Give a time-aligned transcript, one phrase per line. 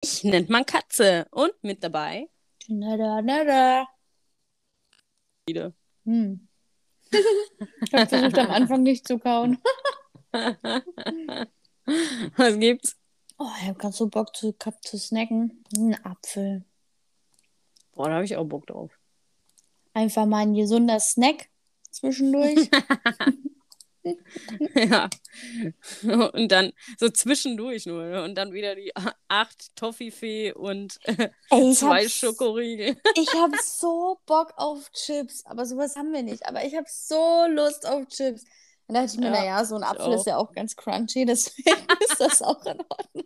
[0.00, 1.26] Ich nennt man Katze.
[1.30, 2.28] Und mit dabei
[2.68, 3.88] Nada, nada.
[5.46, 5.72] wieder.
[6.04, 6.46] Hm.
[7.10, 9.58] ich habe versucht, am Anfang nicht zu kauen.
[12.36, 12.98] Was gibt's?
[13.38, 15.64] Oh, ich habe gerade so Bock zu, zu snacken.
[15.74, 16.64] Ein Apfel.
[17.92, 18.92] Boah, da habe ich auch Bock drauf.
[19.94, 21.48] Einfach mal ein gesunder Snack
[21.90, 22.70] zwischendurch.
[24.74, 25.08] ja.
[26.32, 28.04] Und dann so zwischendurch nur.
[28.04, 28.22] ne?
[28.22, 28.92] Und dann wieder die
[29.28, 32.96] acht Toffifee und äh, Ey, zwei hab, Schokoriegel.
[33.16, 35.44] ich habe so Bock auf Chips.
[35.46, 36.46] Aber sowas haben wir nicht.
[36.46, 38.44] Aber ich habe so Lust auf Chips.
[38.88, 41.26] Und da dachte ich mir, Ja, naja, so ein Apfel ist ja auch ganz crunchy,
[41.26, 43.24] deswegen ist das auch in Ordnung.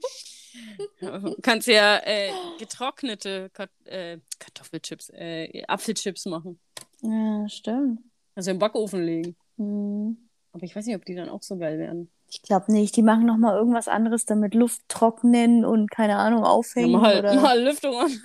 [1.01, 6.61] Du kannst ja äh, getrocknete Kat äh, Kartoffelchips, äh, Apfelchips machen.
[7.01, 8.01] Ja, stimmt.
[8.35, 9.37] Also im Backofen legen.
[9.57, 10.17] Hm.
[10.53, 12.11] Aber ich weiß nicht, ob die dann auch so geil werden.
[12.29, 12.95] Ich glaube nicht.
[12.97, 16.93] Die machen noch mal irgendwas anderes, damit Luft trocknen und keine Ahnung Ja, aufhängen.
[16.93, 17.35] mal, oder...
[17.41, 18.11] mal Lüftung an.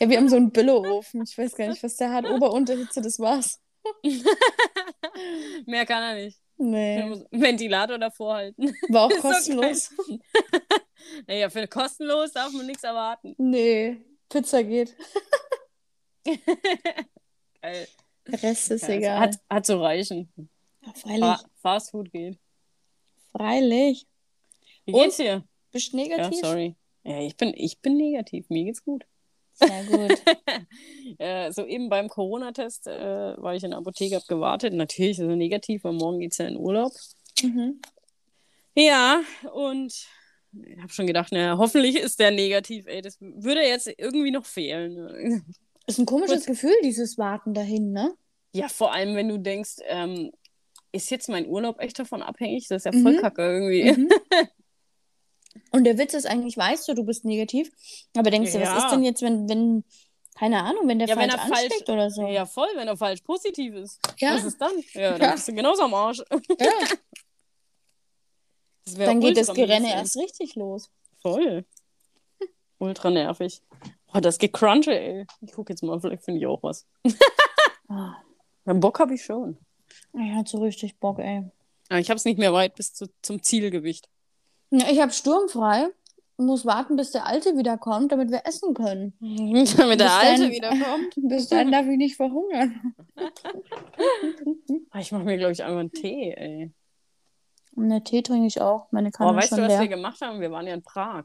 [0.00, 1.22] Ja, wir haben so einen Billoofen.
[1.22, 2.24] Ich weiß gar nicht, was der hat.
[2.28, 3.60] Ober-Unterhitze, das war's.
[5.66, 6.40] Mehr kann er nicht.
[6.56, 7.24] Nee.
[7.30, 8.74] Ventilator davor halten.
[8.88, 9.90] War auch kostenlos.
[11.26, 13.34] Naja, für kostenlos darf man nichts erwarten.
[13.38, 14.00] Nee.
[14.28, 14.96] Pizza geht.
[17.62, 17.88] Geil.
[18.26, 19.18] Der Rest ist Ja, egal.
[19.20, 20.32] Hat, hat zu reichen.
[20.84, 21.20] Ja, freilich.
[21.20, 22.38] Fa Fast Food geht.
[23.32, 24.06] Freilich.
[24.86, 25.02] Wie Und?
[25.02, 25.44] geht's dir?
[25.72, 26.40] Bist du Ja, negativ?
[26.40, 26.76] sorry.
[27.04, 28.48] Ja, ich bin, ich bin negativ.
[28.48, 29.04] Mir geht's gut.
[29.54, 30.18] Sehr gut.
[31.18, 34.72] äh, so eben beim Corona-Test äh, war ich in der Apotheke, hab gewartet.
[34.74, 36.92] Natürlich ist er negativ, weil morgen geht's ja in Urlaub.
[37.42, 37.80] mhm.
[38.76, 39.92] Ja, und
[40.52, 43.02] ich habe schon gedacht, naja, hoffentlich ist der negativ, ey.
[43.02, 45.44] Das würde jetzt irgendwie noch fehlen.
[45.86, 48.14] Ist ein komisches Gefühl, dieses Warten dahin, ne?
[48.52, 50.32] Ja, vor allem, wenn du denkst, ähm,
[50.92, 52.68] ist jetzt mein Urlaub echt davon abhängig?
[52.68, 53.20] Das ist ja voll Mhm.
[53.20, 53.92] kacke irgendwie.
[53.92, 54.08] Mhm.
[55.72, 57.70] Und der Witz ist eigentlich, weißt du, du bist negativ,
[58.16, 58.76] aber denkst du, Ja.
[58.76, 59.84] was ist denn jetzt, wenn, wenn,
[60.36, 62.26] keine Ahnung, wenn der Ja, wenn falsch falsch- ansteckt oder so?
[62.28, 63.98] Ja, voll, wenn er falsch positiv ist.
[64.18, 64.34] Ja.
[64.36, 64.72] Was ist dann?
[64.94, 65.32] Ja, dann Ja.
[65.32, 66.22] bist du genauso am Arsch.
[66.60, 66.70] Ja.
[68.98, 70.90] Dann geht das Gerenne erst richtig los.
[71.22, 71.64] Voll.
[72.78, 73.62] Ultra nervig.
[74.14, 75.26] Boah, das Gecrunche, ey.
[75.40, 76.86] Ich guck jetzt mal, vielleicht finde ich auch was.
[77.88, 78.14] Ah,
[78.64, 79.58] Ja, Bock habe ich schon.
[80.12, 81.42] ich hatte so richtig Bock, ey.
[81.88, 84.08] Aber ich habe es nicht mehr weit bis zu, zum Zielgewicht.
[84.70, 85.88] Ja, ich habe sturmfrei
[86.36, 89.14] und muss warten, bis der Alte wiederkommt, damit wir essen können.
[89.20, 91.14] Damit der Bis Alte dann- wiederkommt.
[91.16, 92.94] Bis dann darf ich nicht verhungern.
[94.98, 96.72] Ich mache mir, glaube ich, einfach einen Tee, ey.
[97.74, 98.86] Und der Tee trinke ich auch.
[98.92, 99.80] Meine Kanne ist weißt du, was leer.
[99.80, 100.40] wir gemacht haben?
[100.40, 101.24] Wir waren ja in Prag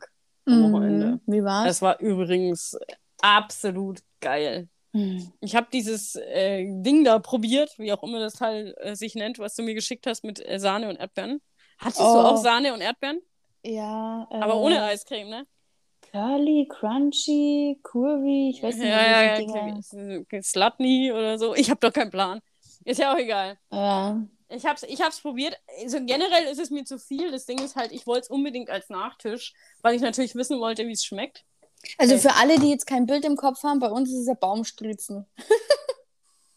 [0.51, 0.73] am Mhm.
[0.73, 1.19] Wochenende.
[1.25, 1.67] Wie war's?
[1.67, 2.77] Das war übrigens
[3.21, 4.67] absolut geil.
[4.93, 5.31] Mhm.
[5.41, 9.37] Ich habe dieses äh, Ding da probiert, wie auch immer das Teil äh, sich nennt,
[9.39, 11.41] was du mir geschickt hast mit äh, Sahne und Erdbeeren.
[11.77, 12.07] Hattest du Oh.
[12.07, 13.19] auch Sahne und Erdbeeren?
[13.63, 15.45] Ja, äh, Aber ohne Eiscreme, ne?
[16.11, 20.41] Curly, Crunchy, Curvy, ich weiß nicht, ja, wie ja, ja.
[20.41, 21.53] Slutney oder so.
[21.53, 22.39] Ich habe doch keinen Plan.
[22.83, 23.59] Ist ja auch egal.
[23.71, 24.19] Ja.
[24.49, 25.55] Ich hab's, ich hab's probiert.
[25.81, 27.31] Also generell ist es mir zu viel.
[27.31, 30.87] Das Ding ist halt, ich wollte es unbedingt als Nachtisch, weil ich natürlich wissen wollte,
[30.87, 31.45] wie es schmeckt.
[31.97, 32.23] Also Okay.
[32.29, 35.25] für alle, die jetzt kein Bild im Kopf haben, bei uns ist es ja Baumstritzen.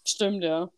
[0.05, 0.71] Stimmt, ja.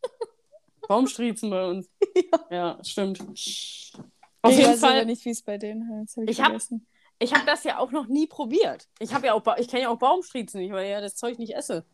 [0.89, 1.89] Baumstriezen bei uns.
[2.51, 3.21] Ja, stimmt.
[3.21, 5.07] Auf ich jeden weiß aber Fall.
[5.07, 6.17] nicht, wie es bei denen heißt.
[6.17, 6.87] Hab ich Ich hab- vergessen.
[7.21, 8.89] Ich habe das ja auch noch nie probiert.
[8.99, 11.39] Ich habe ja auch, ich kenne ja auch Baumstriezen nicht, weil ich ja das Zeug
[11.39, 11.85] nicht esse.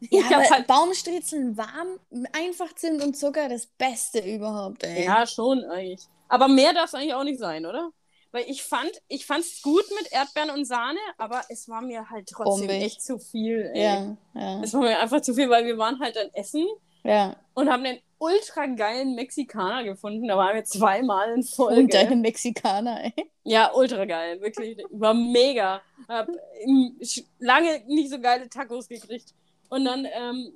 [0.00, 1.98] Ja, ich aber halt, Baumstritzen warm,
[2.32, 5.04] einfach Zimt und Zucker, das Beste überhaupt, ey.
[5.04, 6.06] ja, schon eigentlich.
[6.28, 7.90] Aber mehr darf es eigentlich auch nicht sein, oder?
[8.32, 12.28] Weil ich fand, ich fand's gut mit Erdbeeren und Sahne, aber es war mir halt
[12.28, 12.82] trotzdem Bombig.
[12.82, 13.70] echt zu viel.
[13.72, 13.82] Ey.
[13.82, 14.62] ja, ja.
[14.62, 16.66] Es war mir einfach zu viel, weil wir waren halt dann essen
[17.04, 17.36] ja.
[17.54, 20.26] und haben den ultra geilen Mexikaner gefunden.
[20.26, 21.80] Da waren wir zweimal in Folge.
[21.80, 23.30] Und deine Mexikaner, ey.
[23.44, 24.78] Ja, ultra geil, wirklich.
[24.90, 25.82] War mega.
[26.08, 26.28] Hab
[26.60, 26.98] ähm,
[27.38, 29.34] lange nicht so geile Tacos gekriegt.
[29.68, 30.52] Und dann, ähm,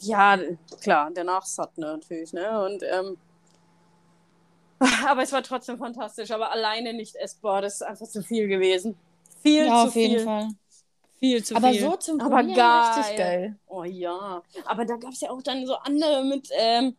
[0.00, 0.38] ja,
[0.80, 2.64] klar, danach satt natürlich, ne?
[2.64, 3.18] Und, ähm,
[5.06, 7.62] aber es war trotzdem fantastisch, aber alleine nicht essbar.
[7.62, 8.96] Das ist einfach zu viel gewesen.
[9.42, 10.24] Viel Ja, zu auf jeden viel.
[10.24, 10.48] Fall.
[11.18, 11.80] Viel zu Aber viel.
[11.80, 12.92] so zum aber Probieren geil.
[12.96, 13.56] richtig geil.
[13.66, 14.42] Oh ja.
[14.64, 16.96] Aber da gab es ja auch dann so andere mit ähm,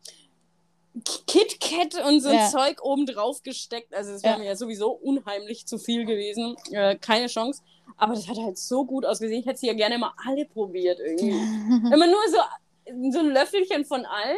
[1.72, 2.50] KitKat und so ein Ja.
[2.50, 3.94] Zeug oben drauf gesteckt.
[3.94, 4.40] Also es wäre Ja.
[4.40, 6.56] mir ja sowieso unheimlich zu viel gewesen.
[6.72, 7.62] Äh, keine Chance.
[7.98, 9.42] Aber das hat halt so gut ausgesehen.
[9.42, 11.30] Ich hätte sie ja gerne mal alle probiert irgendwie.
[11.94, 12.38] Immer nur so,
[13.12, 14.38] so ein Löffelchen von allen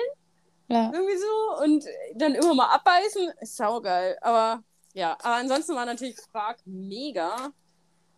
[0.69, 0.91] ja.
[0.93, 1.85] irgendwie so und
[2.15, 3.31] dann immer mal abbeißen.
[3.41, 4.17] Ist saugeil.
[4.21, 4.63] Aber
[4.93, 7.51] ja, aber ansonsten war natürlich Prag mega.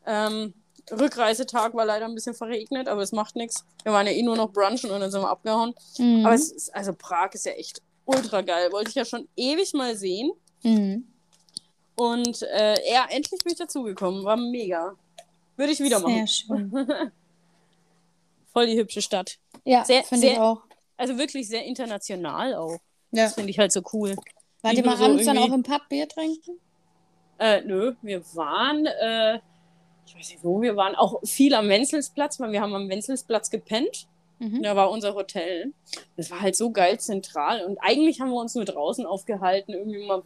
[0.05, 0.53] Ähm,
[0.91, 3.65] Rückreisetag war leider ein bisschen verregnet, aber es macht nichts.
[3.83, 5.73] Wir waren ja eh nur noch brunchen und dann sind wir abgehauen.
[5.97, 6.25] Mhm.
[6.25, 8.71] Aber es ist, also Prag ist ja echt ultra geil.
[8.71, 10.31] Wollte ich ja schon ewig mal sehen.
[10.63, 11.07] mhm.
[11.97, 14.25] Und äh, ja, endlich bin ich dazugekommen.
[14.25, 14.95] War mega.
[15.55, 16.13] Würde ich wieder machen.
[16.15, 16.71] Sehr schön.
[18.51, 19.37] Voll die hübsche Stadt.
[19.63, 20.61] Ja, Sehr- finde ich auch.
[20.97, 22.77] Also wirklich sehr international auch.
[23.11, 23.23] Ja.
[23.25, 24.15] Das finde ich halt so cool.
[24.61, 26.59] Wart ihr mal so abends dann irgendwie- auch im Pub Bier trinken?
[27.37, 29.35] Äh, nö, wir waren, äh,
[30.05, 33.49] ich weiß nicht wo, wir waren auch viel am Wenzelsplatz, weil wir haben am Wenzelsplatz
[33.49, 34.07] gepennt.
[34.39, 34.63] Mhm.
[34.63, 35.73] Da war unser Hotel.
[36.17, 37.63] Das war halt so geil zentral.
[37.65, 40.23] Und eigentlich haben wir uns nur draußen aufgehalten, irgendwie mal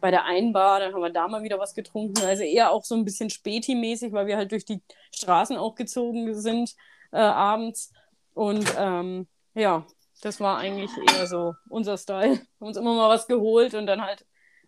[0.00, 2.22] bei der Einbar, dann haben wir da mal wieder was getrunken.
[2.24, 4.82] Also eher auch so ein bisschen Späti-mäßig, weil wir halt durch die
[5.14, 6.74] Straßen auch gezogen sind
[7.12, 7.92] äh, abends.
[8.34, 9.86] Und ähm, ja,
[10.20, 12.40] das war eigentlich eher so unser Style.
[12.60, 14.26] Haben uns immer mal was geholt und dann halt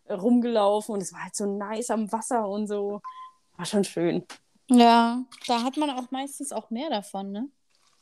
[0.08, 0.94] rumgelaufen.
[0.94, 3.00] Und es war halt so nice am Wasser und so.
[3.56, 4.25] War schon schön.
[4.70, 7.48] Ja, da hat man auch meistens auch mehr davon, ne?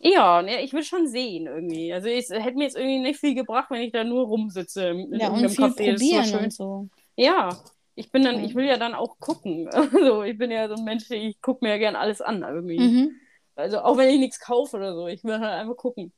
[0.05, 1.93] Ja, ne, ich will schon sehen irgendwie.
[1.93, 5.15] Also es hätte mir jetzt irgendwie nicht viel gebracht, wenn ich da nur rumsitze im,
[5.15, 5.93] Ja, und viel Café.
[5.93, 6.45] Probieren schön.
[6.45, 6.89] und so.
[7.15, 7.57] Ja,
[7.95, 9.69] ich bin dann, ich will ja dann auch gucken.
[9.73, 12.81] Also ich bin ja so ein Mensch, ich gucke mir ja gern alles an irgendwie.
[12.81, 13.11] Mhm.
[13.55, 16.13] Also auch wenn ich nichts kaufe oder so, ich will halt einfach gucken.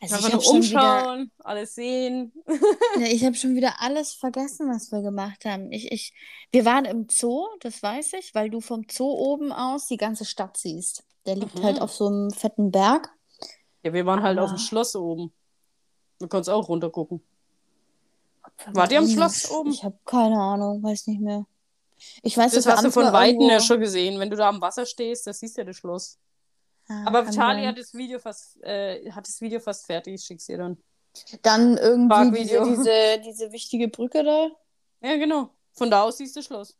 [0.00, 2.32] Also einfach ich habe nur schon, wieder, umschauen, alles sehen.
[3.00, 5.70] ja, ich hab schon wieder alles vergessen, was wir gemacht haben.
[5.72, 6.14] Ich, ich,
[6.52, 10.24] wir waren im Zoo, das weiß ich, weil du vom Zoo oben aus die ganze
[10.24, 11.04] Stadt siehst.
[11.26, 11.62] Der liegt Mhm.
[11.64, 13.10] halt auf so einem fetten Berg.
[13.82, 15.32] Ja, wir waren halt auf dem Schloss oben.
[16.18, 17.22] Du kannst auch runter gucken.
[18.72, 19.70] Wart ihr am Schloss oben?
[19.70, 21.44] Ich habe keine Ahnung, weiß nicht mehr.
[22.22, 24.18] Ich weiß, Das hast du von Weitem irgendwo- ja schon gesehen.
[24.20, 26.18] Wenn du da am Wasser stehst, das siehst du ja das Schloss.
[26.88, 27.66] Ah, Aber sein.
[27.66, 30.76] hat das Video fast, äh, hat das Video fast fertig, ich schick's dir dann.
[31.42, 34.48] Dann irgendwie diese, diese, diese wichtige Brücke da.
[35.00, 35.50] Ja, genau.
[35.72, 36.76] Von da aus siehst du Schloss.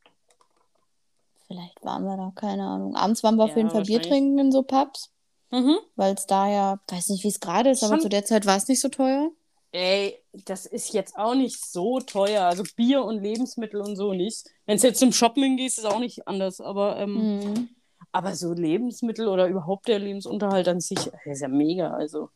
[1.46, 2.96] Vielleicht waren wir da, keine Ahnung.
[2.96, 5.10] Abends waren wir auf Ja, jeden Fall Bier trinken in so Pubs,
[5.50, 5.76] Mhm.
[5.96, 8.46] weil es da ja, weiß nicht, wie es gerade ist, aber Schon- zu der Zeit
[8.46, 9.30] war es nicht so teuer.
[9.72, 12.44] Ey, das ist jetzt auch nicht so teuer.
[12.44, 14.46] Also Bier und Lebensmittel und so nicht.
[14.66, 16.60] Wenn du jetzt zum Shopping gehst, ist auch nicht anders.
[16.60, 17.68] Aber, ähm, Mhm.
[18.12, 21.90] aber so Lebensmittel oder überhaupt der Lebensunterhalt an sich, ist ja mega.
[21.92, 22.30] Also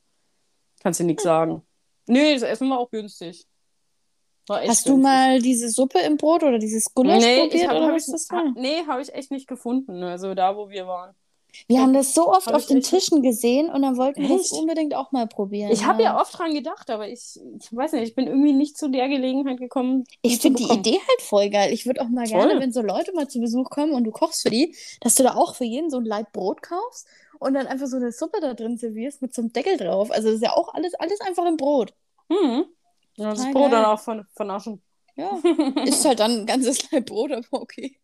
[0.81, 1.63] kannst du nichts sagen.
[2.07, 3.47] Nee, das Essen war auch günstig.
[4.57, 7.87] Echt Hast du mal diese Suppe im Brot oder dieses Gulasch Nee, probiert hab, oder
[7.89, 8.45] hab was ich, das war?
[8.55, 10.03] nee, habe ich echt nicht gefunden.
[10.03, 11.15] Also da, wo wir waren.
[11.67, 14.53] Wir haben das so oft auf den Tischen gesehen und dann wollten wir Echt?
[14.53, 15.73] unbedingt auch mal probieren.
[15.73, 18.77] Ich habe ja oft dran gedacht, aber ich, ich weiß nicht, ich bin irgendwie nicht
[18.77, 20.05] zu der Gelegenheit gekommen.
[20.23, 20.73] Ich finde die.
[20.73, 21.73] Idee halt voll geil.
[21.73, 22.39] Ich würde auch mal Voll.
[22.47, 25.23] gerne, wenn so Leute mal zu Besuch kommen und du kochst für die, dass du
[25.23, 27.07] da auch für jeden so ein Laib Brot kaufst
[27.41, 30.11] und dann einfach so eine Suppe da drin servierst mit so einem Deckel drauf.
[30.13, 31.93] Also das ist ja auch alles, alles einfach im Brot.
[32.31, 32.67] Hm.
[33.19, 34.83] Ja, das Brot dann auch von, vernaschen.
[35.17, 35.37] Ja,
[35.85, 37.99] ist halt dann ein ganzes Laib Brot, aber okay.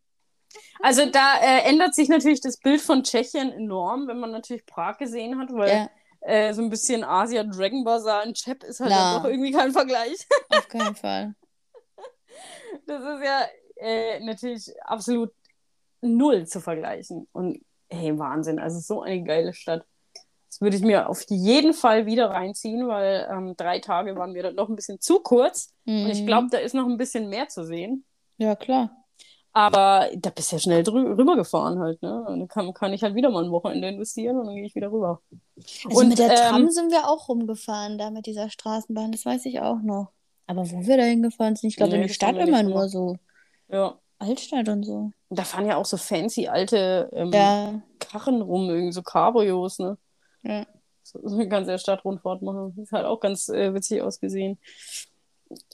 [0.81, 4.99] Also da äh, ändert sich natürlich das Bild von Tschechien enorm, wenn man natürlich Prag
[4.99, 5.90] gesehen hat, weil Ja,
[6.20, 9.14] äh, so ein bisschen Asia Dragon Bazaar in Chep ist halt Na.
[9.14, 10.26] dann doch irgendwie kein Vergleich.
[10.49, 11.34] auf keinen Fall.
[12.87, 13.46] Das ist ja
[13.76, 15.31] äh, natürlich absolut
[16.00, 17.28] null zu vergleichen.
[17.32, 19.87] Und hey, Wahnsinn, also so eine geile Stadt.
[20.55, 24.45] Das würde ich mir auf jeden Fall wieder reinziehen, weil ähm, drei Tage waren mir
[24.45, 25.73] dann noch ein bisschen zu kurz.
[25.85, 26.27] Und ich Mhm.
[26.27, 28.05] glaube, da ist noch ein bisschen mehr zu sehen.
[28.39, 28.91] Ja, klar.
[29.53, 32.25] Aber da bist du ja schnell rübergefahren halt, ne?
[32.25, 34.77] Und dann kann, kann ich halt wieder mal ein Wochenende investieren und dann gehe ich
[34.77, 35.23] wieder rüber.
[35.87, 39.25] Also Und, mit der Tram ähm, sind wir auch rumgefahren, da mit dieser Straßenbahn, das
[39.27, 40.12] weiß ich auch noch.
[40.47, 42.89] Aber wo wir da hingefahren sind, ich glaube Nee, in die das Stadt immer nur
[42.89, 43.17] so.
[43.69, 43.99] Ja.
[44.21, 45.11] Altstadt und so.
[45.31, 49.99] Da fahren ja auch so fancy alte ähm, Ja, Karren rum, irgendwie so Cabrios, ne?
[50.44, 50.67] Ja.
[51.03, 52.74] So, so eine ganze Stadtrundfahrt machen.
[52.77, 54.58] Das hat auch ganz äh, witzig ausgesehen.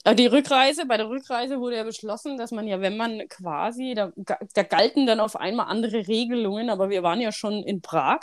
[0.03, 3.93] Aber die Rückreise, bei der Rückreise wurde ja beschlossen, dass man ja, wenn man quasi,
[3.95, 8.19] da, da galten dann auf einmal andere Regelungen, aber wir waren ja schon in Prag.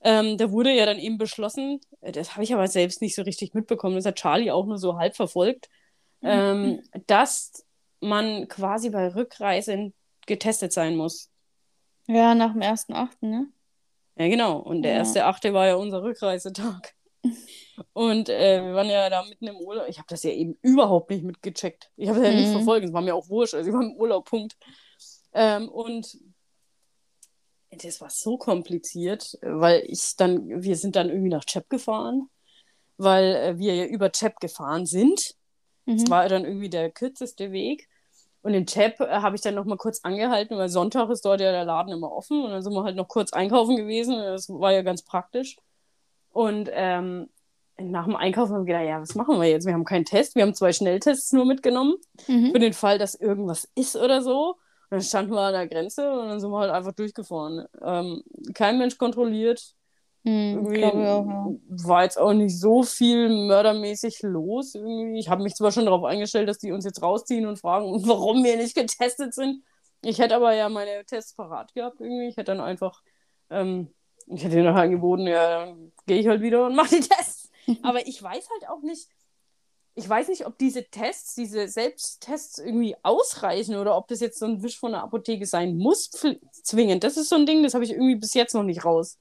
[0.00, 3.22] Ähm, da wurde ja dann eben beschlossen, äh, das habe ich aber selbst nicht so
[3.22, 5.68] richtig mitbekommen, das hat Charlie auch nur so halb verfolgt,
[6.22, 7.64] ähm, dass
[8.00, 9.94] man quasi bei Rückreisen
[10.26, 11.30] getestet sein muss.
[12.08, 13.46] Ja, nach dem ersten Achten, ne?
[14.22, 14.58] Ja, genau.
[14.58, 14.98] Und der Ja.
[14.98, 16.94] erste Achte war ja unser Rückreisetag.
[17.92, 19.86] Und äh, wir waren ja da mitten im Urlaub.
[19.88, 21.90] Ich habe das ja eben überhaupt nicht mitgecheckt.
[21.96, 22.52] Ich habe das ja nicht Mhm.
[22.52, 22.86] verfolgt.
[22.86, 23.54] Es war mir auch wurscht.
[23.54, 24.56] Also ich war im Urlaub, Punkt.
[25.32, 26.16] Ähm, und
[27.70, 32.28] das war so kompliziert, weil ich dann, wir sind dann irgendwie nach Chep gefahren,
[32.98, 35.34] weil äh, wir ja über Chep gefahren sind.
[35.86, 36.10] Das Mhm.
[36.10, 37.88] war dann irgendwie der kürzeste Weg.
[38.42, 41.40] Und in Chep äh, habe ich dann noch mal kurz angehalten, weil Sonntag ist dort
[41.40, 42.44] ja der Laden immer offen.
[42.44, 44.16] Und dann sind wir halt noch kurz einkaufen gewesen.
[44.16, 45.56] Das war ja ganz praktisch.
[46.30, 47.28] Und ähm,
[47.78, 49.66] nach dem Einkaufen haben wir gedacht, ja, was machen wir jetzt?
[49.66, 50.34] Wir haben keinen Test.
[50.34, 51.94] Wir haben zwei Schnelltests nur mitgenommen.
[52.26, 52.52] Mhm.
[52.52, 54.56] Für den Fall, dass irgendwas ist oder so.
[54.90, 57.66] Und dann standen wir an der Grenze und dann sind wir halt einfach durchgefahren.
[57.80, 58.22] Ähm,
[58.54, 59.74] kein Mensch kontrolliert.
[60.24, 61.46] Hm, Irgendwie auch, ja.
[61.68, 64.74] war jetzt auch nicht so viel mördermäßig los.
[64.74, 65.18] Irgendwie.
[65.18, 68.44] Ich habe mich zwar schon darauf eingestellt, dass die uns jetzt rausziehen und fragen, warum
[68.44, 69.64] wir nicht getestet sind.
[70.02, 72.28] Ich hätte aber ja meine Tests parat gehabt irgendwie.
[72.28, 73.02] Ich hätte dann einfach,
[73.50, 73.92] ähm,
[74.26, 77.50] ich hätte ihnen angeboten, ja, dann gehe ich halt wieder und mache die Tests.
[77.82, 79.08] aber ich weiß halt auch nicht,
[79.94, 84.46] ich weiß nicht, ob diese Tests, diese Selbsttests irgendwie ausreichen oder ob das jetzt so
[84.46, 87.04] ein Wisch von der Apotheke sein muss, zwingend.
[87.04, 89.18] Das ist so ein Ding, das habe ich irgendwie bis jetzt noch nicht raus.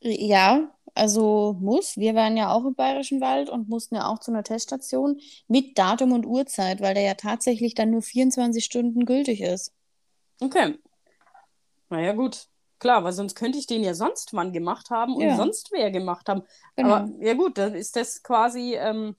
[0.00, 1.96] Ja, also muss.
[1.96, 5.78] Wir waren ja auch im Bayerischen Wald und mussten ja auch zu einer Teststation mit
[5.78, 9.72] Datum und Uhrzeit, weil der ja tatsächlich dann nur 24 Stunden gültig ist.
[10.40, 10.78] Okay.
[11.90, 12.46] Naja, gut.
[12.78, 15.36] Klar, weil sonst könnte ich den ja sonst wann gemacht haben und Ja.
[15.36, 16.42] sonst wer gemacht haben.
[16.76, 16.94] Genau.
[16.94, 19.16] Aber ja gut, dann ist das quasi, ähm,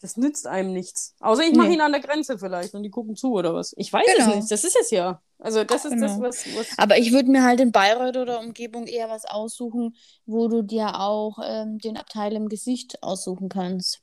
[0.00, 1.14] das nützt einem nichts.
[1.20, 1.74] Außer ich mache Nee.
[1.74, 3.74] ihn an der Grenze vielleicht und die gucken zu oder was.
[3.76, 4.30] Ich weiß Genau.
[4.30, 4.50] es nicht.
[4.50, 5.20] Das ist es ja.
[5.38, 6.20] Also das ist das, Genau.
[6.28, 9.94] was, was Aber ich würde mir halt in Bayreuth oder Umgebung eher was aussuchen,
[10.26, 14.00] wo du dir auch ähm, den Abteil im Gesicht aussuchen kannst.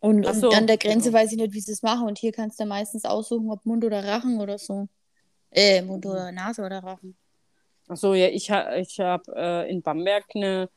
[0.00, 1.18] Und, Ach und so, an der Grenze genau.
[1.20, 2.06] weiß ich nicht, wie sie es machen.
[2.06, 4.88] Und hier kannst du meistens aussuchen, ob Mund oder Rachen oder so.
[5.50, 7.16] Äh, Mund oder Nase oder Rachen.
[7.88, 10.68] Ach so, ja, ich, ha ich habe äh, in Bamberg eine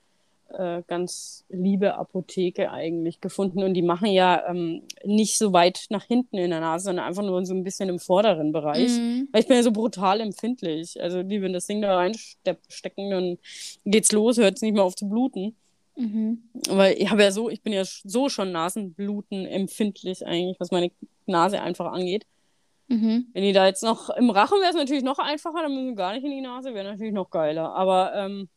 [0.52, 6.04] äh, ganz liebe Apotheke eigentlich gefunden und die machen ja ähm, nicht so weit nach
[6.04, 8.92] hinten in der Nase, sondern einfach nur so ein bisschen im vorderen Bereich.
[8.92, 9.30] Mhm.
[9.32, 11.02] Weil ich bin ja so brutal empfindlich.
[11.02, 13.38] Also die, wenn das Ding da reinstecken, dann
[13.86, 15.56] geht's los, hört es nicht mehr auf zu bluten.
[15.96, 16.44] Mhm.
[16.70, 20.92] Weil ich habe ja so, ich bin ja so schon Nasenbluten empfindlich eigentlich, was meine
[21.26, 22.26] Nase einfach angeht.
[22.88, 23.28] Mhm.
[23.34, 25.96] Wenn die da jetzt noch im Rachen wäre es natürlich noch einfacher, dann müssen wir
[25.96, 27.76] gar nicht in die Nase, wäre natürlich noch geiler.
[27.76, 28.50] Aber ähm,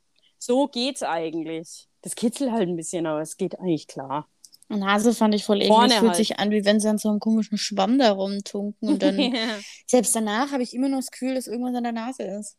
[0.44, 1.88] so geht's eigentlich.
[2.00, 4.28] Das kitzelt halt ein bisschen, aber es geht eigentlich klar.
[4.68, 5.68] Nase fand ich voll eklig.
[5.68, 6.16] Vorne Es fühlt halt.
[6.16, 8.88] sich an, wie wenn sie an so einem komischen Schwamm da rumtunken.
[8.88, 9.16] Und dann,
[9.86, 12.56] selbst danach habe ich immer noch das Gefühl, dass irgendwas an der Nase ist.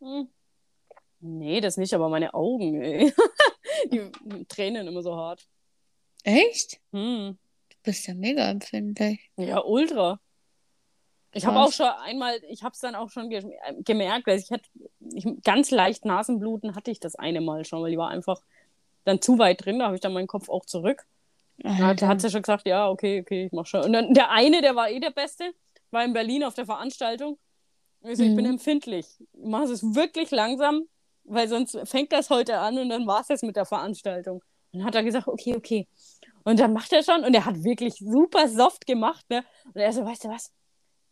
[0.00, 0.28] Hm.
[1.20, 3.12] Nee, das nicht, aber meine Augen, ey.
[3.90, 5.48] Die tränen immer so hart.
[6.22, 6.80] Echt?
[6.92, 7.38] Hm.
[7.68, 9.30] Du bist ja mega empfindlich.
[9.36, 10.20] Ja, ultra.
[11.32, 13.44] Ich habe auch schon einmal, ich habe es dann auch schon ge
[13.84, 14.64] gemerkt, weil ich hatte
[15.12, 18.40] ich, ganz leicht Nasenbluten hatte ich das eine Mal schon, weil die war einfach
[19.04, 21.06] dann zu weit drin, da habe ich dann meinen Kopf auch zurück.
[21.58, 23.82] Da hat, sie schon gesagt, ja, okay, okay, ich mach schon.
[23.82, 25.52] Und dann der eine, der war eh der Beste,
[25.90, 27.38] war in Berlin auf der Veranstaltung.
[28.00, 28.52] Und ich so, ich bin Mhm.
[28.52, 29.06] empfindlich.
[29.42, 30.84] Mach es wirklich langsam,
[31.24, 34.42] weil sonst fängt das heute an und dann war es das mit der Veranstaltung.
[34.72, 35.88] Und dann hat er gesagt, okay, okay.
[36.44, 39.44] Und dann macht er schon und er hat wirklich super soft gemacht, ne?
[39.72, 40.52] Und er so, weißt du was?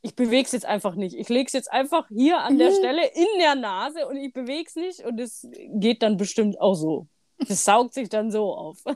[0.06, 1.16] Ich bewege es jetzt einfach nicht.
[1.16, 2.75] Ich lege es jetzt einfach hier an der Mhm.
[2.75, 5.49] Stelle in der Nase und ich bewege es nicht und es
[5.80, 7.06] geht dann bestimmt auch so.
[7.38, 8.78] Das saugt sich dann so auf.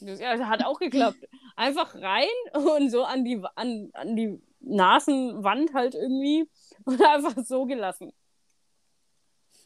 [0.00, 1.18] Das ja, das hat auch geklappt.
[1.56, 6.48] Einfach rein und so an die, an, an die Nasenwand halt irgendwie
[6.84, 8.12] und einfach so gelassen.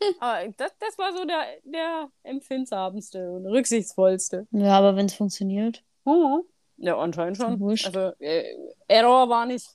[0.20, 4.46] Aber das, das war so der, der empfindsamste und rücksichtsvollste.
[4.52, 5.84] Ja, aber wenn es funktioniert.
[6.78, 7.60] Ja, anscheinend Ist ja schon.
[7.60, 7.86] wurscht.
[7.86, 8.54] Also, äh,
[8.88, 9.66] Error war nicht.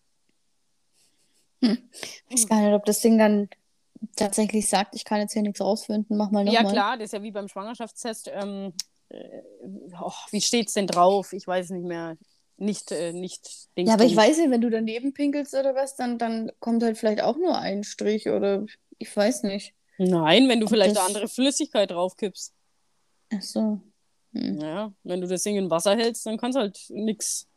[1.72, 3.50] Ich weiß gar nicht, ob das Ding dann
[4.16, 6.72] tatsächlich sagt, ich kann jetzt hier nichts rausfinden, mach mal Ja, nochmal.
[6.74, 8.30] klar, das ist ja wie beim Schwangerschaftstest.
[8.34, 8.74] Ähm,
[9.10, 9.42] äh,
[10.00, 11.34] oh, wie steht's denn drauf?
[11.34, 12.18] Ich weiß nicht mehr.
[12.60, 16.18] Nicht, äh, nicht Ja, aber ich weiß nicht, wenn du daneben pinkelst oder was, dann,
[16.18, 18.66] dann kommt halt vielleicht auch nur ein Strich oder
[18.98, 19.74] ich weiß nicht.
[20.00, 22.54] Nein, wenn du Ob vielleicht das- eine andere Flüssigkeit draufkippst.
[23.34, 23.80] Ach so.
[24.34, 24.60] Hm.
[24.60, 27.48] Ja, wenn du das Ding in Wasser hältst, dann kannst du halt nix.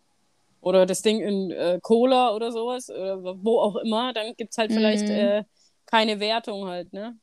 [0.60, 4.72] Oder das Ding in äh, Cola oder sowas, oder wo auch immer, dann gibt's halt
[4.72, 5.14] vielleicht Mhm.
[5.14, 5.44] äh,
[5.86, 7.18] keine Wertung halt, ne?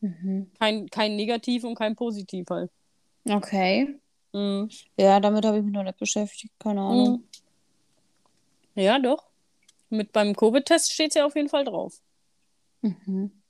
[0.00, 0.50] Mhm.
[0.58, 2.70] Kein, kein Negativ und kein Positiv halt.
[3.28, 3.98] Okay.
[4.32, 4.70] Mhm.
[4.96, 7.24] Ja, damit habe ich mich noch nicht beschäftigt, keine Ahnung.
[8.74, 8.82] Mhm.
[8.82, 9.28] Ja, doch.
[9.90, 12.00] Mit beim Covid-Test steht's ja auf jeden Fall drauf.
[12.80, 13.41] Mhm.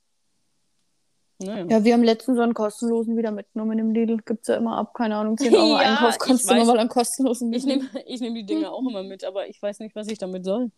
[1.45, 1.65] Naja.
[1.69, 4.17] Ja, wir haben letztens so einen kostenlosen wieder mitgenommen im Lidl.
[4.25, 6.65] Gibt's ja immer ab, keine Ahnung, 10 Euro Ja, Einkauf, ich kannst du weiß.
[6.67, 7.89] mal einen kostenlosen Ich mitnehmen.
[7.93, 10.45] nehme ich nehm die Dinge auch immer mit, aber ich weiß nicht, was ich damit
[10.45, 10.71] soll.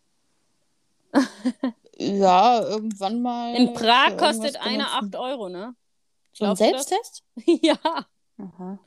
[1.97, 3.55] Ja, irgendwann mal.
[3.55, 5.15] In Prag kostet einer benutzen.
[5.15, 5.75] 8 Euro, ne?
[6.33, 6.55] So ein?
[6.57, 7.23] Selbsttest?
[7.61, 7.77] ja.
[8.37, 8.79] Aha.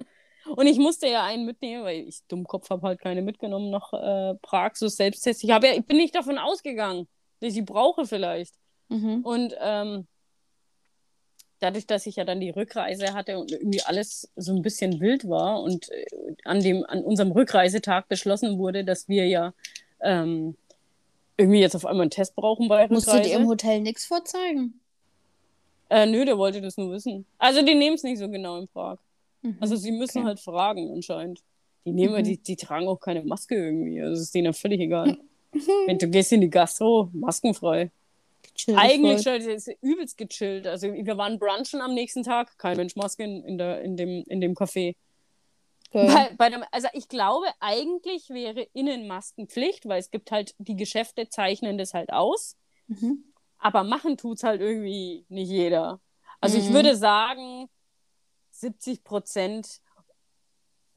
[0.54, 4.34] Und ich musste ja einen mitnehmen, weil ich Dummkopf habe halt keine mitgenommen nach äh,
[4.42, 5.42] Prag, so Selbsttest.
[5.42, 7.08] Ich, ja, ich bin nicht davon ausgegangen,
[7.40, 8.54] dass ich die brauche vielleicht.
[8.88, 9.22] Mhm.
[9.24, 10.06] Und ähm,
[11.60, 15.28] dadurch, dass ich ja dann die Rückreise hatte und irgendwie alles so ein bisschen wild
[15.28, 16.04] war und äh,
[16.44, 19.52] an, dem, an unserem Rückreisetag beschlossen wurde, dass wir ja
[20.00, 20.56] ähm,
[21.36, 23.48] irgendwie jetzt auf einmal einen Test brauchen bei Musst du dir im Rückreise.
[23.48, 24.80] Hotel nichts vorzeigen?
[25.90, 27.24] Äh, nö, der wollte das nur wissen.
[27.38, 28.98] Also die nehmen es nicht so genau in Prag.
[29.42, 29.56] Mhm.
[29.60, 30.26] Also sie müssen Okay.
[30.26, 31.40] halt fragen anscheinend.
[31.86, 32.24] Die nehmen, Mhm.
[32.24, 34.02] die, die tragen auch keine Maske irgendwie.
[34.02, 35.16] Also ist denen ja völlig egal.
[35.86, 37.90] Wenn du gehst in die Gastro, maskenfrei.
[38.58, 39.36] Chill Eigentlich voll.
[39.36, 40.66] es ist übelst gechillt.
[40.66, 44.24] Also wir waren brunchen am nächsten Tag, kein Mensch Maske in, in, der, in, dem,
[44.26, 44.96] in dem Café.
[45.92, 46.06] Geil.
[46.06, 51.28] Bei, bei dem, also ich glaube, eigentlich wäre Innenmaskenpflicht, weil es gibt halt, die Geschäfte
[51.28, 52.56] zeichnen das halt aus.
[52.88, 53.24] Mhm.
[53.58, 56.00] Aber machen tut's halt irgendwie nicht jeder.
[56.40, 56.74] Also ich Mhm.
[56.74, 57.68] würde sagen,
[58.50, 59.80] 70 Prozent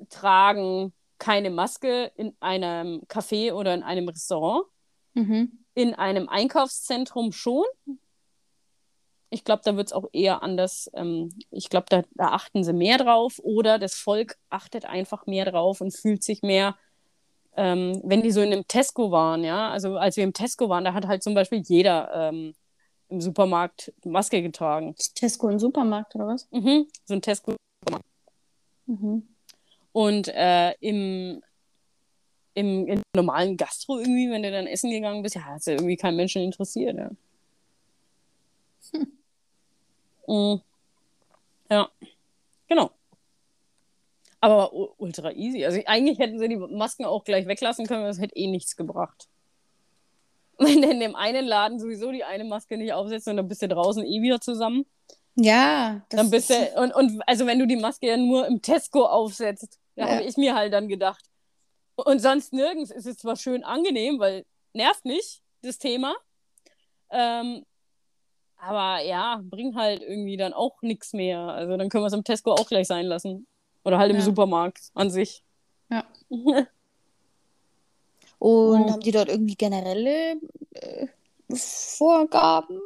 [0.09, 4.65] tragen keine Maske in einem Café oder in einem Restaurant.
[5.13, 5.60] Mhm.
[5.73, 7.65] In einem Einkaufszentrum schon.
[9.29, 10.91] Ich glaube, da wird es auch eher anders.
[10.93, 15.45] Ähm, ich glaube, da, da achten sie mehr drauf oder das Volk achtet einfach mehr
[15.45, 16.75] drauf und fühlt sich mehr,
[17.55, 19.69] ähm, wenn die so in einem Tesco waren, ja.
[19.69, 22.53] Also als wir im Tesco waren, da hat halt zum Beispiel jeder ähm,
[23.07, 24.95] im Supermarkt Maske getragen.
[25.15, 26.47] Tesco ein Supermarkt oder was?
[26.51, 26.87] Mhm.
[27.05, 27.55] So ein Tesco.
[28.85, 29.27] Mhm.
[29.91, 31.41] Und äh, im,
[32.53, 35.95] im, im normalen Gastro irgendwie, wenn du dann essen gegangen bist, ja, hat ja irgendwie
[35.97, 36.97] keinen Menschen interessiert.
[36.97, 37.09] Ja.
[40.27, 40.61] Mhm.
[41.69, 41.89] Ja,
[42.67, 42.91] genau.
[44.39, 45.63] Aber ultra easy.
[45.65, 49.27] Also eigentlich hätten sie die Masken auch gleich weglassen können, das hätte eh nichts gebracht.
[50.57, 53.61] Wenn du in dem einen Laden sowieso die eine Maske nicht aufsetzt und dann bist
[53.61, 54.85] du draußen eh wieder zusammen.
[55.35, 58.61] Ja, das Dann bist du, und, und also wenn du die Maske ja nur im
[58.61, 60.15] Tesco aufsetzt, da Ja.
[60.15, 61.23] habe ich mir halt dann gedacht.
[62.05, 66.15] Und sonst nirgends ist es zwar schön angenehm, weil nervt nicht, das Thema.
[67.09, 67.65] Ähm,
[68.57, 71.39] aber ja, bringt halt irgendwie dann auch nichts mehr.
[71.39, 73.47] Also dann können wir es im Tesco auch gleich sein lassen.
[73.83, 74.23] Oder halt im Ja.
[74.23, 75.43] Supermarkt an sich.
[75.89, 76.05] Ja.
[78.39, 78.91] Und Mhm.
[78.91, 80.39] haben die dort irgendwie generelle
[80.73, 81.07] äh,
[81.53, 82.79] Vorgaben?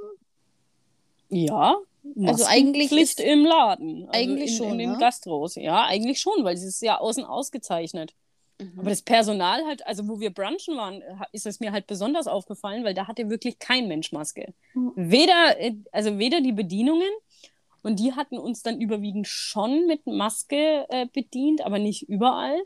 [1.30, 1.78] Ja.
[2.26, 4.08] Also eigentlich Pflicht ist- im Laden.
[4.10, 4.98] Also eigentlich in, schon, in den ne?
[4.98, 5.56] Gastros.
[5.56, 8.14] Ja, eigentlich schon, weil es ist ja außen ausgezeichnet.
[8.78, 12.26] Aber das Personal halt, also wo wir brunchen waren, ha- ist es mir halt besonders
[12.28, 14.54] aufgefallen, weil da hatte wirklich kein Mensch Maske.
[14.74, 14.94] Mhm.
[14.96, 17.10] Weder, äh, also weder die Bedienungen
[17.84, 22.58] und die hatten uns dann überwiegend schon mit Maske äh, bedient, aber nicht überall.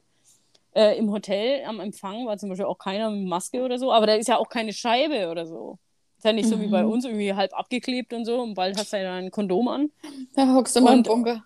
[0.76, 4.06] Äh, Im Hotel am Empfang war zum Beispiel auch keiner mit Maske oder so, aber
[4.06, 5.80] da ist ja auch keine Scheibe oder so.
[6.20, 6.92] Ist ja nicht so wie bei Mhm.
[6.92, 9.92] uns, irgendwie halb abgeklebt und so und bald hast du ja dann ein Kondom an.
[10.36, 11.44] Da hockst du mal im Und- Bunker.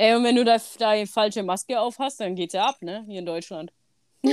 [0.00, 3.04] Ey, und wenn du da deine falsche Maske auf hast, dann geht's ja ab, ne?
[3.08, 3.72] Hier in Deutschland.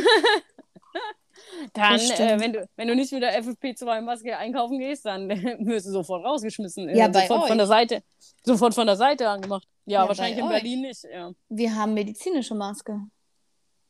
[1.74, 5.30] dann, äh, wenn, du, wenn du nicht mit der FFP2-Maske einkaufen gehst, dann
[5.66, 6.90] wirst du sofort rausgeschmissen.
[6.90, 7.48] Äh, Ja, bei sofort euch.
[7.50, 8.04] von der Seite.
[8.44, 9.68] Sofort von der Seite angemacht.
[9.86, 10.52] Ja, Ja, wahrscheinlich in euch.
[10.52, 11.04] Berlin nicht.
[11.04, 11.32] Ja.
[11.50, 13.00] Wir haben medizinische Maske.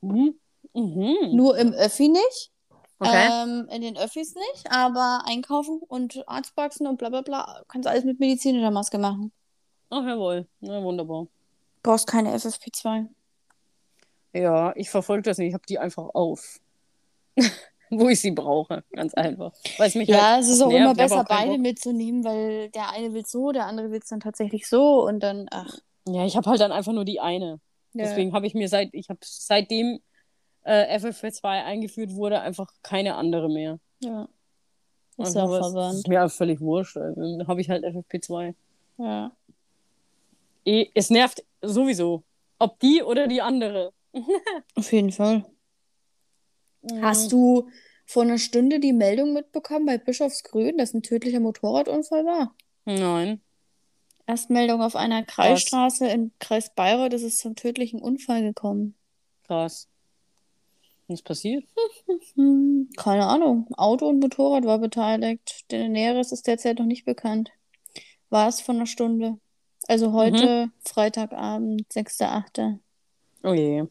[0.01, 0.35] Mhm.
[0.73, 1.15] Mhm.
[1.33, 2.51] Nur im Öffi nicht.
[2.99, 3.29] Okay.
[3.43, 7.89] Ähm, in den Öffis nicht, aber einkaufen und Arztpraxen und bla bla bla kannst du
[7.91, 9.33] alles mit medizinischer Maske machen.
[9.89, 10.47] Ach jawohl.
[10.61, 11.27] Na, wunderbar.
[11.83, 13.07] Brauchst keine FFP2.
[14.35, 15.47] Ja, ich verfolge das nicht.
[15.49, 16.59] Ich habe die einfach auf.
[17.89, 18.83] Wo ich sie brauche.
[18.91, 19.53] Ganz einfach.
[19.77, 20.81] Weil mich Ja, halt es ist auch nervt.
[20.83, 21.59] immer besser, auch beide Bock.
[21.61, 25.47] mitzunehmen, weil der eine will so, der andere will es dann tatsächlich so und dann,
[25.51, 25.77] ach.
[26.07, 27.59] Ja, ich habe halt dann einfach nur die eine.
[27.93, 28.03] Ja.
[28.05, 29.99] Deswegen habe ich mir seit, ich habe seitdem
[30.63, 33.79] äh, FFP2 eingeführt wurde, einfach keine andere mehr.
[33.99, 34.27] Ja.
[35.17, 35.99] Ist ja verwandt.
[35.99, 36.97] Ist mir auch völlig wurscht.
[36.97, 38.53] Also, dann habe ich halt FFP2.
[38.97, 39.31] Ja.
[40.65, 42.23] Eh, es nervt sowieso.
[42.59, 43.93] Ob die oder die andere.
[44.75, 45.45] Auf jeden Fall.
[46.81, 47.01] Mhm.
[47.01, 47.69] Hast du
[48.05, 52.55] vor einer Stunde die Meldung mitbekommen bei Bischofsgrün, dass ein tödlicher Motorradunfall war?
[52.85, 53.41] Nein.
[54.27, 58.95] Erstmeldung auf einer Kreisstraße im Kreis Bayreuth ist es zum tödlichen Unfall gekommen.
[59.45, 59.87] Krass.
[61.07, 61.63] Was passiert?
[62.97, 63.67] Keine Ahnung.
[63.77, 65.65] Auto und Motorrad war beteiligt.
[65.69, 67.51] Der Näheres ist derzeit noch nicht bekannt.
[68.31, 69.37] War es von einer Stunde.
[69.87, 72.79] Also heute, Freitagabend, 6.8.
[73.43, 73.85] Oh je.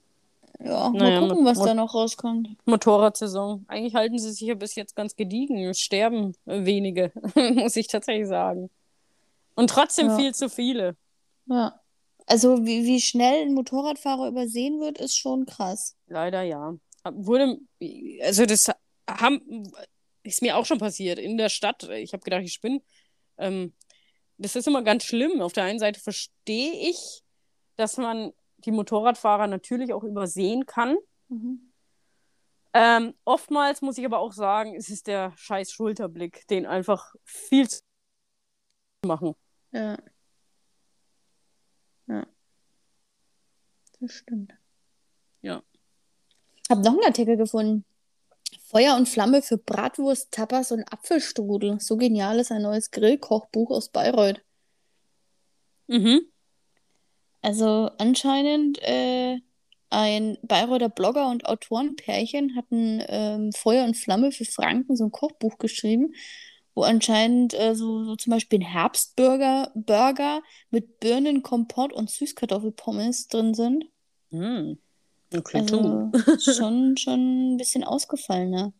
[0.60, 2.48] Ja, mal Naja, gucken, Mo- was Mo- da noch rauskommt.
[2.64, 3.64] Motorradsaison.
[3.68, 5.62] Eigentlich halten sie sich ja bis jetzt ganz gediegen.
[5.64, 7.12] Es sterben äh, wenige,
[7.54, 8.70] muss ich tatsächlich sagen.
[9.56, 10.16] Und trotzdem Ja.
[10.16, 10.96] viel zu viele.
[11.46, 11.80] Ja.
[12.26, 15.96] Also, wie, wie schnell ein Motorradfahrer übersehen wird, ist schon krass.
[16.06, 16.74] Leider ja.
[17.12, 17.58] Wurde,
[18.22, 18.70] also das
[19.08, 19.70] haben,
[20.22, 21.82] ist mir auch schon passiert in der Stadt.
[21.90, 22.80] Ich habe gedacht, ich spinne.
[23.36, 23.74] Ähm,
[24.38, 25.42] das ist immer ganz schlimm.
[25.42, 27.22] Auf der einen Seite verstehe ich,
[27.76, 28.32] dass man
[28.64, 30.96] die Motorradfahrer natürlich auch übersehen kann.
[32.72, 37.68] Ähm, oftmals muss ich aber auch sagen, es ist der scheiß Schulterblick, den einfach viel
[37.68, 37.82] zu
[39.06, 39.34] machen.
[39.70, 39.96] Ja.
[42.08, 42.26] Ja.
[44.00, 44.52] Das stimmt.
[45.40, 45.62] Ja.
[46.68, 47.84] Hab noch einen Artikel gefunden.
[48.60, 51.78] Feuer und Flamme für Bratwurst, Tapas und Apfelstrudel.
[51.80, 54.42] So genial ist ein neues Grillkochbuch aus Bayreuth.
[55.86, 56.22] Mhm.
[57.44, 59.38] Also anscheinend äh,
[59.90, 65.58] ein Bayreuther Blogger und Autorenpärchen hatten ähm, Feuer und Flamme für Franken so ein Kochbuch
[65.58, 66.14] geschrieben.
[66.74, 73.54] wo anscheinend äh, so, so zum Beispiel ein Herbstburger Burger mit Birnenkompott und Süßkartoffelpommes drin
[73.54, 73.86] sind.
[74.32, 74.78] Hm.
[75.44, 78.72] Klingt Also schon, schon ein bisschen ausgefallener.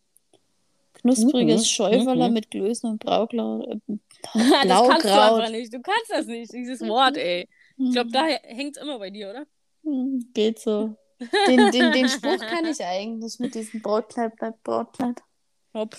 [0.95, 2.35] Knuspriges Mhm, Schäuferler mhm.
[2.35, 3.69] mit Klößen und Braukraut.
[3.69, 3.79] Äh,
[4.67, 5.41] das kannst du Blaukraut.
[5.41, 5.73] einfach nicht.
[5.75, 7.49] Du kannst das nicht, dieses Wort, ey.
[7.77, 9.47] Ich glaube, da hängt es immer bei dir, oder?
[9.83, 10.97] Hm, Geht so.
[11.47, 15.23] Den, den, den Spruch kann ich eigentlich mit diesem Brautkleid bleibt Brautkleid.
[15.73, 15.97] Hopp.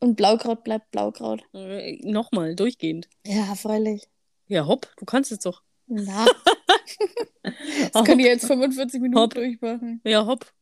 [0.00, 1.42] Und Blaukraut bleibt Blaukraut.
[1.54, 3.08] Äh, Nochmal, durchgehend.
[3.26, 4.06] Ja, freilich.
[4.46, 5.62] Ja, hopp, du kannst es doch.
[5.86, 6.26] Na,
[7.92, 9.34] das können die jetzt 45 Minuten Hopp.
[9.34, 10.00] durchmachen.
[10.04, 10.52] Ja, hopp.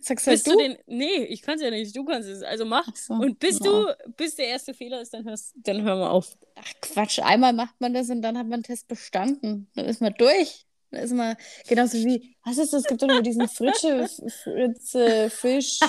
[0.00, 0.58] Sagst halt Bist du du?
[0.58, 0.76] den.
[0.86, 1.96] Nee, ich kann es ja nicht.
[1.96, 2.42] Du kannst es.
[2.42, 2.86] Also mach.
[2.88, 3.14] Ach so.
[3.14, 3.64] Und bis Ja.
[3.70, 6.36] du, bis der erste Fehler ist, dann hörst, dann hören wir auf.
[6.54, 9.70] Ach Quatsch, einmal macht man das und dann hat man den Test bestanden.
[9.74, 10.66] Dann ist man durch.
[10.90, 12.82] Dann ist man genauso wie, was ist das?
[12.82, 15.80] Es gibt doch nur diesen Fritsche, F- Fritz, äh, Fisch.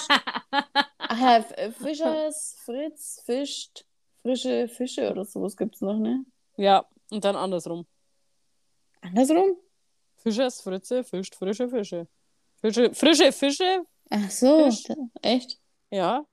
[0.97, 3.85] Ach äh, Fischers, Fritz, fischt,
[4.21, 6.25] frische Fische oder sowas gibt's noch, ne?
[6.57, 7.85] Ja, und dann andersrum.
[9.01, 9.55] Andersrum?
[10.15, 12.07] Fischers Fritze fischt frische Fische.
[12.61, 14.83] Fische, frische Fische, Ach so, Fisch.
[15.21, 15.59] echt?
[15.91, 16.25] ja.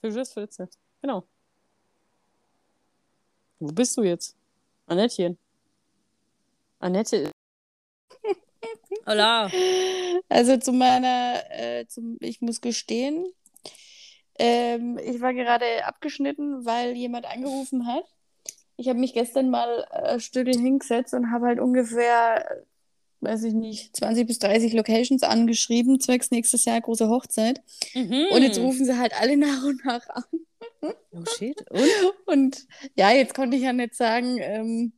[0.00, 0.68] Fischers Fritze.
[1.02, 1.24] Genau.
[3.58, 4.34] Wo bist du jetzt?
[4.86, 5.36] Annettchen.
[6.78, 7.30] Annette.
[9.06, 9.50] Hola.
[10.28, 13.26] Also zu meiner, äh, zum, ich muss gestehen,
[14.38, 18.04] ähm, ich war gerade abgeschnitten, weil jemand angerufen hat.
[18.76, 22.62] Ich habe mich gestern mal äh, ein Stückchen hingesetzt und habe halt ungefähr, äh,
[23.20, 27.60] weiß ich nicht, 20 bis 30 Locations angeschrieben, zwecks nächstes Jahr große Hochzeit.
[27.94, 28.26] Mhm.
[28.30, 30.24] Und jetzt rufen sie halt alle nach und nach an.
[31.12, 31.62] Oh shit.
[31.70, 31.80] Und?
[32.26, 34.92] Und ja, jetzt konnte ich ja nicht sagen, ähm,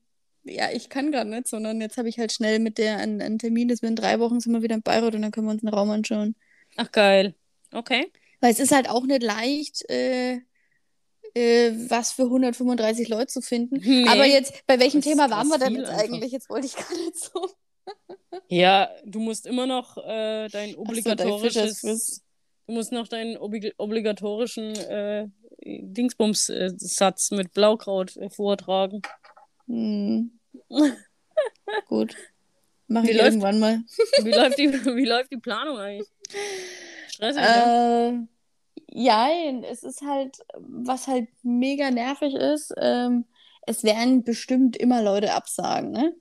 [0.44, 3.38] ja, ich kann gerade nicht, sondern jetzt habe ich halt schnell mit der einen, einen
[3.38, 5.52] Termin, dass wir in drei Wochen sind wir wieder in Bayreuth und dann können wir
[5.52, 6.35] uns einen Raum anschauen.
[6.76, 7.35] Ach geil.
[7.72, 8.11] Okay.
[8.40, 10.40] Weil es ist halt auch nicht leicht, äh,
[11.35, 13.80] äh, was für 135 Leute zu finden.
[13.82, 14.08] Nee.
[14.08, 16.04] Aber jetzt, bei welchem Thema waren wir denn jetzt einfach.
[16.04, 16.32] eigentlich?
[16.32, 17.48] Jetzt wollte ich gar nicht so.
[18.49, 22.23] Ja, du musst immer noch äh, dein Ach so, dein obligatorisches.
[22.66, 25.27] Du musst noch deinen oblig obligatorischen äh,
[25.64, 29.03] Dingsbums-Satz mit Blaukraut äh, vortragen.
[29.66, 30.38] Hm.
[31.88, 32.16] Gut.
[32.87, 33.81] Mache Wie ich läuft- irgendwann mal.
[34.23, 36.09] Wie läuft die, wie läuft die Planung eigentlich?
[37.09, 38.29] Stressig, ne?
[38.90, 39.29] Äh, ja,
[39.71, 43.25] es ist halt, was halt mega nervig ist, ähm,
[43.66, 46.14] es werden bestimmt immer Leute absagen, ne?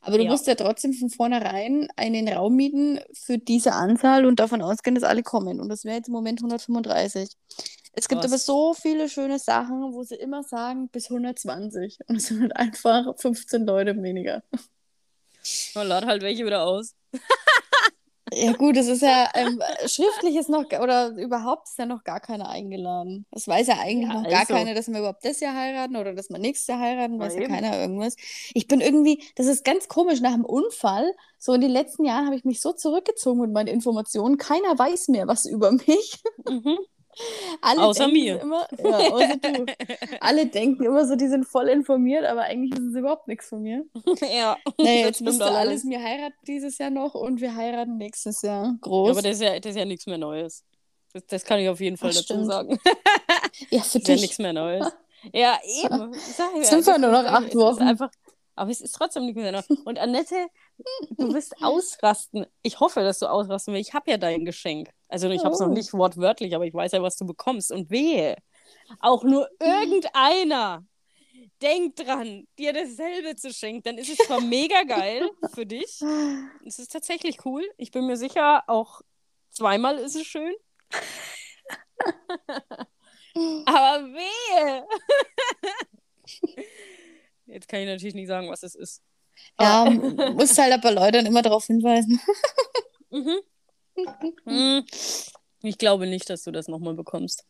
[0.00, 0.30] Aber du Ja.
[0.30, 5.04] musst ja trotzdem von vornherein einen Raum mieten für diese Anzahl und davon ausgehen, dass
[5.04, 5.60] alle kommen.
[5.60, 7.28] Und das wäre jetzt im Moment 135.
[7.98, 8.30] Es gibt Krass.
[8.30, 11.98] aber so viele schöne Sachen, wo sie immer sagen, bis 120.
[12.08, 14.42] Und es sind halt einfach 15 Leute weniger.
[15.74, 16.94] Man lad halt welche wieder aus.
[18.32, 22.18] Ja gut, es ist ja ähm, schriftlich ist noch oder überhaupt ist ja noch gar
[22.20, 23.24] keiner eingeladen.
[23.30, 24.54] Es weiß ja eigentlich Ja, noch gar also.
[24.54, 27.42] keiner, dass wir überhaupt das Jahr heiraten oder dass wir nächstes Jahr heiraten, weiß ja
[27.42, 27.48] eben.
[27.48, 28.16] keiner irgendwas.
[28.52, 32.26] Ich bin irgendwie, das ist ganz komisch, nach dem Unfall, so in den letzten Jahren
[32.26, 36.20] habe ich mich so zurückgezogen mit meinen Informationen, keiner weiß mehr was über mich.
[36.48, 36.78] Mhm.
[37.62, 38.40] Alle Außer mir.
[38.40, 39.66] Immer, ja, außer du.
[40.20, 43.62] Alle denken immer so, die sind voll informiert, aber eigentlich wissen sie überhaupt nichts von
[43.62, 43.84] mir.
[44.34, 44.56] ja.
[44.78, 48.42] Nee, das jetzt wisst ihr alles, wir heiraten dieses Jahr noch und wir heiraten nächstes
[48.42, 48.64] Jahr.
[48.64, 49.10] Ja, Groß.
[49.10, 50.64] aber das ist ja, das ist ja nichts mehr Neues.
[51.12, 52.46] Das, das kann ich auf jeden Fall Ach, dazu stimmt.
[52.46, 52.78] sagen.
[53.70, 54.92] Ja, für Das ist ja nichts mehr Neues.
[55.32, 56.12] Ja, eben.
[56.14, 57.82] Sag ja, Sind wir nur noch acht Wochen.
[57.82, 58.10] Einfach,
[58.54, 59.62] aber es ist trotzdem nicht mehr neu.
[59.84, 60.48] Und Annette,
[61.10, 62.46] du wirst ausrasten.
[62.62, 63.88] Ich hoffe, dass du ausrasten willst.
[63.88, 64.90] Ich habe ja dein Geschenk.
[65.08, 65.66] Also ich habe es Oh.
[65.66, 67.72] noch nicht wortwörtlich, aber ich weiß ja, was du bekommst.
[67.72, 68.36] Und wehe,
[69.00, 70.84] auch nur irgendeiner
[71.62, 76.00] denkt dran, dir dasselbe zu schenken, dann ist es zwar mega geil für dich.
[76.66, 77.64] Es ist tatsächlich cool.
[77.78, 79.00] Ich bin mir sicher, auch
[79.50, 80.54] zweimal ist es schön.
[83.66, 84.86] Aber wehe!
[87.46, 89.02] Jetzt kann ich natürlich nicht sagen, was es ist.
[89.60, 89.84] Ja,
[90.34, 92.20] musst halt aber Leute immer darauf hinweisen.
[93.08, 93.38] Mhm.
[94.44, 94.84] Hm.
[95.62, 97.46] Ich glaube nicht, dass du das nochmal bekommst.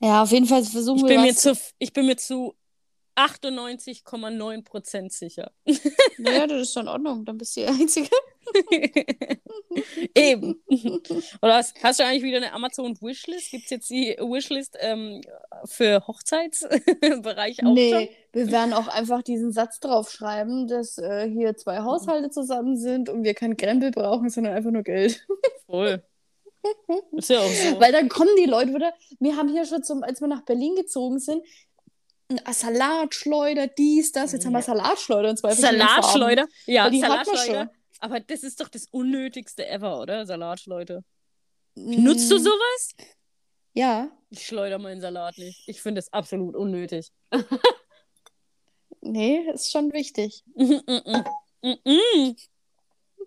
[0.00, 1.36] Ja, auf jeden Fall versuchen Ich wir bin, mir was.
[1.36, 2.54] zu, ich bin mir zu
[3.16, 5.52] 98,9% sicher.
[6.18, 7.24] Ja, das ist doch in Ordnung.
[7.24, 8.08] Dann bist du die Einzige.
[10.14, 10.62] Eben.
[11.40, 13.50] Oder hast, hast du eigentlich wieder eine Amazon-Wishlist?
[13.50, 15.20] Gibt es jetzt die Wishlist ähm,
[15.64, 17.74] für Hochzeitsbereich auch schon?
[17.74, 23.08] Nee, wir werden auch einfach diesen Satz draufschreiben, dass äh, hier zwei Haushalte zusammen sind
[23.08, 25.26] und wir kein Krempel brauchen, sondern einfach nur Geld.
[25.66, 26.02] Voll.
[27.12, 27.80] Ist ja auch so.
[27.80, 28.92] Weil dann kommen die Leute wieder.
[29.20, 31.42] Wir haben hier schon, zum, als wir nach Berlin gezogen sind,
[32.50, 34.32] Salatschleuder, dies, das.
[34.32, 34.64] Jetzt haben wir Ja.
[34.64, 36.46] Salatschleuder und zwei Salatschleuder?
[36.66, 37.70] Ja, die Salatschleuder.
[38.00, 40.26] Aber das ist doch das Unnötigste ever, oder?
[40.26, 41.02] Salatschleuder.
[41.74, 42.04] Farben.
[42.04, 42.94] Nutzt du Mm, sowas?
[43.72, 44.10] Ja.
[44.30, 45.62] Ich schleudere meinen Salat nicht.
[45.68, 47.10] Ich finde es absolut unnötig.
[49.00, 50.42] Nee, ist schon wichtig.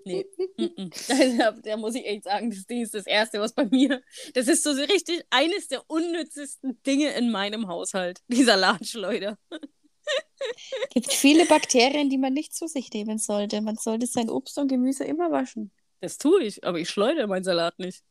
[0.08, 0.26] Nee.
[1.38, 4.02] da, da muss ich echt sagen, das Ding ist das Erste, was bei mir.
[4.34, 8.22] Das ist so richtig eines der unnützesten Dinge in meinem Haushalt.
[8.28, 9.38] Die Salatschleuder.
[10.93, 13.62] gibt viele Bakterien, die man nicht zu sich nehmen sollte.
[13.62, 15.72] Man sollte sein Obst und Gemüse immer waschen.
[16.02, 18.04] Das tue ich, aber ich schleudere meinen Salat nicht.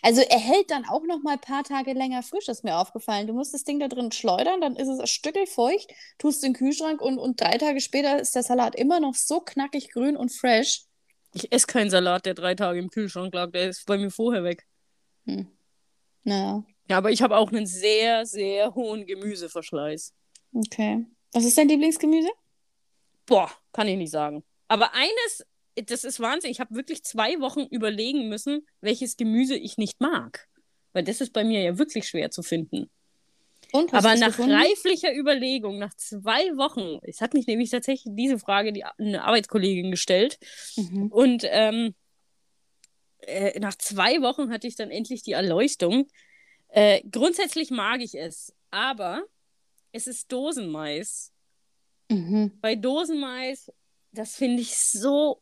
[0.00, 3.26] Also er hält dann auch noch mal ein paar Tage länger frisch, ist mir aufgefallen.
[3.26, 6.52] Du musst das Ding da drin schleudern, dann ist es ein Stückel feucht, tust in
[6.52, 10.16] den Kühlschrank und, und drei Tage später ist der Salat immer noch so knackig grün
[10.16, 10.84] und fresh.
[11.34, 13.50] Ich esse keinen Salat, der drei Tage im Kühlschrank lag.
[13.52, 14.66] Der ist bei mir vorher weg.
[15.26, 15.46] Hm.
[16.24, 16.64] Naja.
[16.88, 20.12] Ja, aber ich habe auch einen sehr, sehr hohen Gemüseverschleiß.
[20.52, 21.06] Okay.
[21.32, 22.28] Was ist dein Lieblingsgemüse?
[23.26, 24.44] Boah, kann ich nicht sagen.
[24.68, 26.50] Aber eines, das ist Wahnsinn.
[26.50, 30.48] Ich habe wirklich zwei Wochen überlegen müssen, welches Gemüse ich nicht mag.
[30.92, 32.90] Weil das ist bei mir ja wirklich schwer zu finden.
[33.72, 34.52] Und, Aber nach gefunden?
[34.52, 39.90] reiflicher Überlegung, nach zwei Wochen, es hat mich nämlich tatsächlich diese Frage die, eine Arbeitskollegin
[39.90, 40.38] gestellt.
[40.76, 41.06] Mhm.
[41.10, 41.94] Und ähm,
[43.20, 46.06] äh, nach zwei Wochen hatte ich dann endlich die Erleuchtung.
[46.68, 49.24] Äh, grundsätzlich mag ich es, aber
[49.92, 51.32] es ist Dosenmais.
[52.10, 52.52] Mhm.
[52.60, 53.72] Bei Dosenmais,
[54.12, 55.40] das finde ich so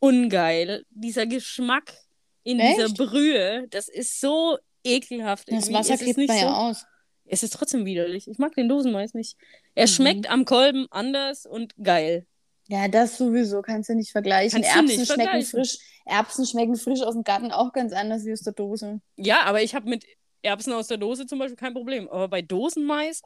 [0.00, 0.84] ungeil.
[0.90, 1.94] Dieser Geschmack
[2.42, 2.96] in dieser Echt?
[2.98, 5.50] Brühe, das ist so ekelhaft.
[5.50, 5.72] Das.
[5.72, 6.86] Wasser kippt nicht man so, ja aus.
[7.32, 8.28] Es ist trotzdem widerlich.
[8.28, 9.36] Ich mag den Dosenmais nicht.
[9.74, 9.88] Er Mhm.
[9.88, 12.26] schmeckt am Kolben anders und geil.
[12.68, 14.62] Ja, das sowieso kannst du nicht vergleichen.
[14.62, 15.50] Kannst Erbsen nicht schmecken vergleichen.
[15.50, 15.78] frisch.
[16.06, 19.00] Erbsen schmecken frisch aus dem Garten auch ganz anders wie aus der Dose.
[19.16, 20.04] Ja, aber ich habe mit
[20.42, 22.08] Erbsen aus der Dose zum Beispiel kein Problem.
[22.08, 23.22] Aber bei Dosenmais,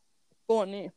[0.47, 0.93] oh nee.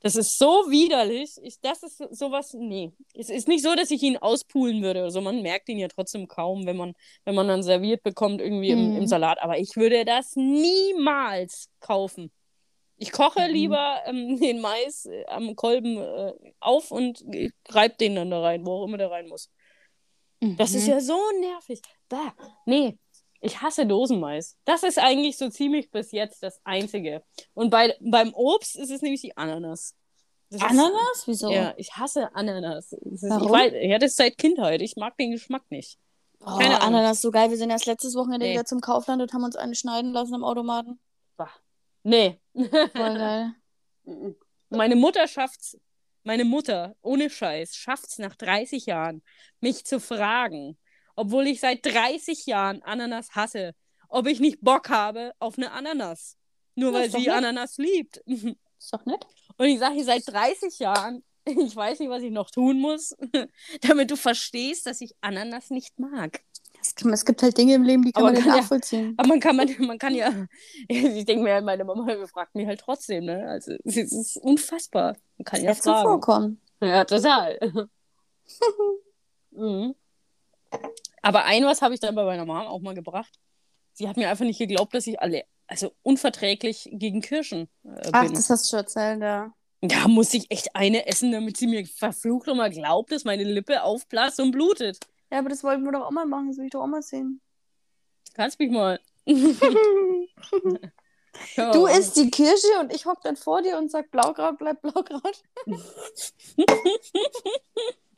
[0.00, 1.32] Das ist so widerlich.
[1.42, 2.92] Ich, das ist so- sowas, nee.
[3.14, 5.02] Es ist nicht so, dass ich ihn auspulen würde.
[5.02, 8.70] Also man merkt ihn ja trotzdem kaum, wenn man, wenn man dann serviert bekommt, irgendwie
[8.70, 8.96] im, Mhm.
[8.98, 9.42] im Salat.
[9.42, 12.30] Aber ich würde das niemals kaufen.
[12.96, 13.52] Ich koche Mhm.
[13.52, 18.40] lieber ähm, den Mais äh, am Kolben äh, auf und äh, reib den dann da
[18.40, 19.50] rein, wo auch immer der rein muss.
[20.40, 20.90] Das ist Mhm.
[20.92, 21.80] ja so nervig.
[22.08, 22.32] Da,
[22.66, 22.96] nee,
[23.40, 24.56] ich hasse Dosenmais.
[24.64, 27.22] Das ist eigentlich so ziemlich bis jetzt das Einzige.
[27.54, 29.94] Und bei, beim Obst ist es nämlich die Ananas.
[30.50, 31.22] Das ist- Ananas?
[31.26, 31.50] Wieso?
[31.50, 32.90] Ja, ich hasse Ananas.
[32.90, 33.50] Das ist, ich Warum?
[33.52, 34.82] weiß, ja, das ist seit Kindheit.
[34.82, 35.98] Ich mag den Geschmack nicht.
[36.40, 36.80] Oh, Keine.
[36.80, 37.50] Ananas, so geil.
[37.50, 38.52] Wir sind erst letztes Wochenende Nee.
[38.54, 40.98] wieder zum Kaufland und haben uns eine schneiden lassen am Automaten.
[41.36, 41.50] Bah.
[42.04, 42.40] Nee.
[42.54, 43.54] Voll geil.
[44.70, 45.78] Meine Mutter schafft's,
[46.24, 49.22] meine Mutter, ohne Scheiß, schafft's nach 30 Jahren,
[49.60, 50.78] mich zu fragen,
[51.18, 53.74] obwohl ich seit 30 Jahren Ananas hasse,
[54.08, 56.36] ob ich nicht Bock habe auf eine Ananas.
[56.74, 57.28] Nur Ja, weil sie nett.
[57.30, 58.18] Ananas liebt.
[58.26, 59.26] Ist doch nett.
[59.56, 63.16] Und ich sage ihr seit 30 Jahren, ich weiß nicht, was ich noch tun muss,
[63.82, 66.40] damit du verstehst, dass ich Ananas nicht mag.
[66.80, 68.60] Es gibt, es gibt halt Dinge im Leben, die kann Aber man nicht kann ja-
[68.62, 69.14] nachvollziehen.
[69.16, 70.32] Aber man kann, man, man kann ja,
[70.86, 73.48] ich denke mir, meine Mama fragt mich halt trotzdem, ne?
[73.48, 75.16] Also es ist unfassbar.
[75.36, 76.08] Man kann ja Jetzt so fragen.
[76.08, 76.60] vorkommen.
[76.80, 77.58] Ja, total.
[79.50, 79.94] mhm.
[81.22, 83.38] Aber ein was habe ich dann bei meiner Mom auch mal gebracht.
[83.92, 88.24] Sie hat mir einfach nicht geglaubt, dass ich alle, also unverträglich gegen Kirschen äh, Ach,
[88.24, 88.34] bin.
[88.34, 89.52] das hast du schon erzählt, ja.
[89.80, 93.82] Da musste ich echt eine essen, damit sie mir verflucht nochmal glaubt, dass meine Lippe
[93.82, 94.98] aufblasst und blutet.
[95.30, 96.48] Ja, aber das wollten wir doch auch mal machen.
[96.48, 97.40] Das will ich doch auch mal sehen.
[98.26, 98.98] Du kannst mich mal.
[101.56, 105.42] Du isst die Kirsche und ich hock dann vor dir und sag, Blaukraut bleibt Blaukraut.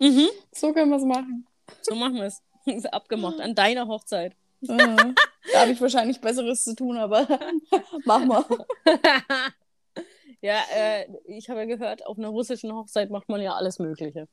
[0.03, 0.31] Mhm.
[0.51, 1.47] So können wir es machen.
[1.83, 2.43] So machen wir es.
[2.67, 4.35] Ist abgemacht an deiner Hochzeit.
[4.61, 5.15] Mhm.
[5.53, 7.27] Da habe ich wahrscheinlich Besseres zu tun, aber
[8.05, 8.45] mach mal.
[10.43, 14.29] ja, äh, ich habe ja gehört, auf einer russischen Hochzeit macht man ja alles Mögliche.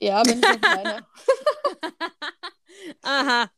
[0.00, 1.06] Ja, wenn ich meine.
[3.02, 3.50] Aha.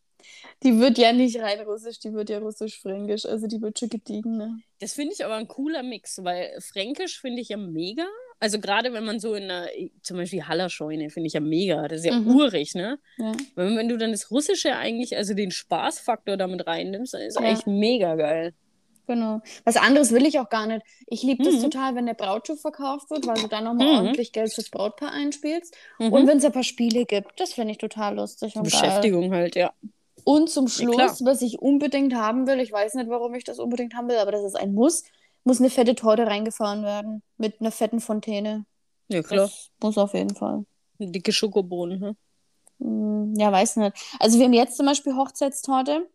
[0.63, 3.25] Die wird ja nicht rein russisch, die wird ja russisch-fränkisch.
[3.27, 4.61] Also die wird schon gediegen, ne?
[4.81, 8.07] Das finde ich aber ein cooler Mix, weil Fränkisch finde ich ja mega.
[8.41, 9.67] Also gerade wenn man so in einer,
[10.03, 11.89] zum Beispiel Hallerscheune, finde ich ja mega.
[11.89, 12.35] Das ist ja Mhm.
[12.37, 12.99] urig, ne?
[13.19, 13.33] Ja.
[13.57, 17.47] Wenn, wenn du dann das Russische eigentlich, also den Spaßfaktor damit reinnimmst, dann ist Ja.
[17.47, 18.55] echt mega geil.
[19.09, 19.41] Genau.
[19.65, 20.83] Was anderes will ich auch gar nicht.
[21.07, 21.63] Ich liebe das Mhm.
[21.63, 23.97] total, wenn der Brautschuh verkauft wird, weil du dann nochmal Mhm.
[24.07, 25.75] ordentlich Geld fürs Brautpaar einspielst.
[25.99, 26.13] Mhm.
[26.13, 28.71] Und wenn es ein paar Spiele gibt, das finde ich total lustig und geil.
[28.71, 29.73] Beschäftigung halt, ja.
[30.25, 30.69] Und zum.
[30.69, 34.19] Schluss, was ich unbedingt haben will, ich weiß nicht, warum ich das unbedingt haben will,
[34.19, 35.05] aber das ist ein Muss,
[35.45, 37.23] muss eine fette Torte reingefahren werden.
[37.37, 38.67] Mit einer fetten Fontäne.
[39.09, 39.47] Ja, klar.
[39.47, 40.65] Das muss auf jeden Fall.
[40.99, 42.17] Dicke Schokobohnen, hm?
[42.81, 43.97] Hm, Ja, weiß nicht.
[44.19, 46.09] Also wir haben jetzt zum Beispiel Hochzeitstorte.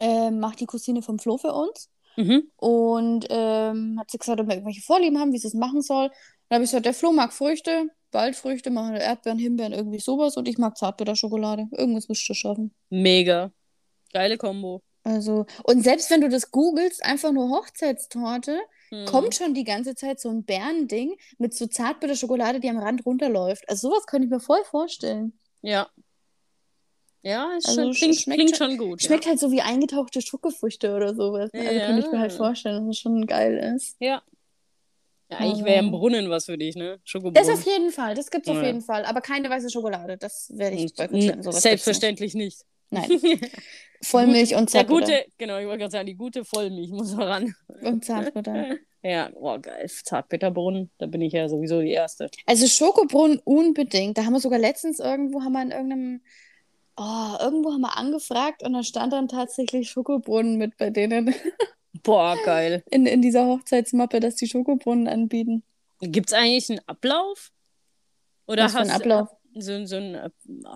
[0.00, 1.90] Ähm, macht die Cousine vom Flo für uns.
[2.16, 2.50] Mhm.
[2.56, 6.08] Und ähm, hat sie gesagt, ob wir irgendwelche Vorlieben haben, wie sie es machen soll.
[6.48, 10.36] Dann habe ich gesagt, der Flo mag Früchte, Waldfrüchte, machen Erdbeeren, Himbeeren, irgendwie sowas.
[10.36, 11.66] Und ich mag Zartbitterschokolade.
[11.72, 12.72] Irgendwas müsst ihr schaffen.
[12.90, 13.50] Mega.
[14.12, 14.82] Geile Kombo.
[15.04, 18.58] Also, und selbst wenn du das googelst, einfach nur Hochzeitstorte,
[18.90, 19.04] Hm.
[19.06, 23.68] kommt schon die ganze Zeit so ein Bärending mit so Zartbitterschokolade, die am Rand runterläuft.
[23.68, 25.38] Also sowas könnte ich mir voll vorstellen.
[25.62, 25.88] Ja.
[27.22, 29.02] Ja, ist Also schon, sch- klingt, schmeckt klingt schon- schon gut.
[29.02, 31.50] Schmeckt halt so wie eingetauchte Schokofrüchte oder sowas.
[31.54, 32.36] Also könnte ich mir halt Ja.
[32.36, 33.96] vorstellen, dass es schon geil ist.
[33.98, 34.22] Ja.
[35.30, 35.38] ja.
[35.38, 36.98] Eigentlich wäre im Aber- Brunnen was für dich, ne?
[36.98, 37.50] Das Schokobrunnen.
[37.50, 38.64] auf jeden Fall, das gibt's auf Ja.
[38.64, 39.06] jeden Fall.
[39.06, 42.58] Aber keine weiße Schokolade, das werde ich gibt's Selbstverständlich nicht.
[42.90, 43.08] nicht.
[43.22, 43.40] Nein.
[44.04, 45.06] Vollmilch und Der Zartbutter.
[45.06, 47.54] gute, genau, ich wollte gerade sagen, die gute Vollmilch muss ran.
[47.82, 48.76] Und Zartbutter.
[49.06, 49.86] Ja, oh geil.
[49.86, 52.30] Zartbitterbrunnen, da bin ich ja sowieso die Erste.
[52.46, 54.16] Also Schokobrunnen unbedingt.
[54.16, 56.22] Da haben wir sogar letztens irgendwo, haben wir in irgendeinem,
[56.96, 61.34] oh, irgendwo haben wir angefragt und da stand dann tatsächlich Schokobrunnen mit bei denen
[62.02, 62.82] Boah, geil.
[62.90, 65.64] in, in dieser Hochzeitsmappe, dass die Schokobrunnen anbieten.
[66.00, 67.52] Gibt es eigentlich einen Ablauf?
[68.46, 69.28] Oder Was für ein hast Ablauf?
[69.52, 70.30] du so, so einen äh,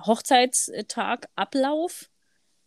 [0.06, 2.10] Hochzeitstag-Ablauf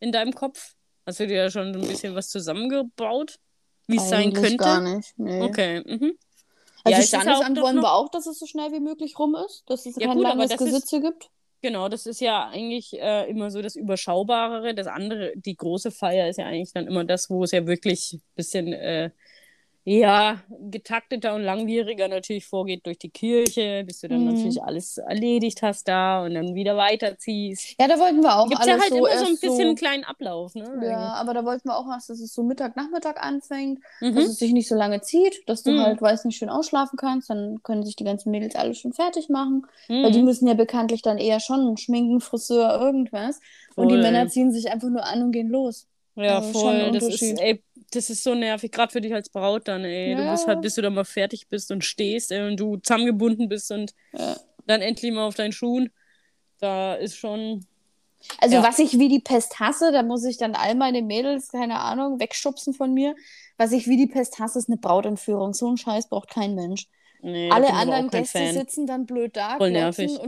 [0.02, 0.74] in deinem Kopf?
[1.06, 3.40] Hast du dir da schon so ein bisschen was zusammengebaut?
[3.88, 4.58] Wie es sein könnte?
[4.58, 5.14] gar nicht.
[5.18, 5.42] Nee.
[5.42, 5.82] Okay.
[5.86, 6.18] Mhm.
[6.84, 9.64] Also Ja, Standesamt wollen noch- wir auch, dass es so schnell wie möglich rum ist,
[9.68, 11.30] dass es Ja, kein gut, langes das ist- Gesitze gibt.
[11.64, 14.74] Genau, das ist ja eigentlich äh, immer so das Überschaubarere.
[14.74, 18.14] Das andere, die große Feier ist ja eigentlich dann immer das, wo es ja wirklich
[18.14, 19.12] ein bisschen äh,
[19.84, 24.28] ja, getakteter und langwieriger natürlich vorgeht durch die Kirche, bis du dann Mhm.
[24.28, 27.76] natürlich alles erledigt hast da und dann wieder weiterziehst.
[27.80, 29.50] Ja, da wollten wir auch Gibt es ja alles halt so immer so ein bisschen
[29.50, 30.80] so, einen kleinen Ablauf, ne?
[30.84, 34.20] Ja, aber da wollten wir auch erst, dass es so Mittag, Nachmittag anfängt, dass Mhm.
[34.20, 35.80] es sich nicht so lange zieht, dass du Mhm.
[35.80, 39.30] halt, weiß nicht, schön ausschlafen kannst, dann können sich die ganzen Mädels alle schon fertig
[39.30, 39.66] machen,
[40.02, 40.26] weil die Mhm.
[40.26, 43.40] müssen ja bekanntlich dann eher schon schminken, Friseur, irgendwas
[43.76, 44.02] und die Voll.
[44.04, 45.88] Männer ziehen sich einfach nur an und gehen los.
[46.16, 46.92] Ja, Also schon ein voll.
[46.92, 50.16] Das ist, ey, das ist so nervig, gerade für dich als Braut dann, ey.
[50.16, 50.32] Du Ja.
[50.32, 53.72] bist halt, bis du dann mal fertig bist und stehst, ey, und du zusammengebunden bist
[53.72, 54.36] und Ja.
[54.66, 55.90] dann endlich mal auf deinen Schuhen.
[56.60, 57.66] Da ist schon.
[58.40, 58.64] Also Ja.
[58.64, 62.20] was ich wie die Pest hasse, da muss ich dann all meine Mädels, keine Ahnung,
[62.20, 63.16] wegschubsen von mir.
[63.58, 65.54] Was ich wie die Pest hasse, ist eine Brautentführung.
[65.54, 66.88] So einen Scheiß braucht kein Mensch.
[67.24, 68.54] Nee, Alle anderen Gäste Fan.
[68.54, 69.74] sitzen dann blöd da, und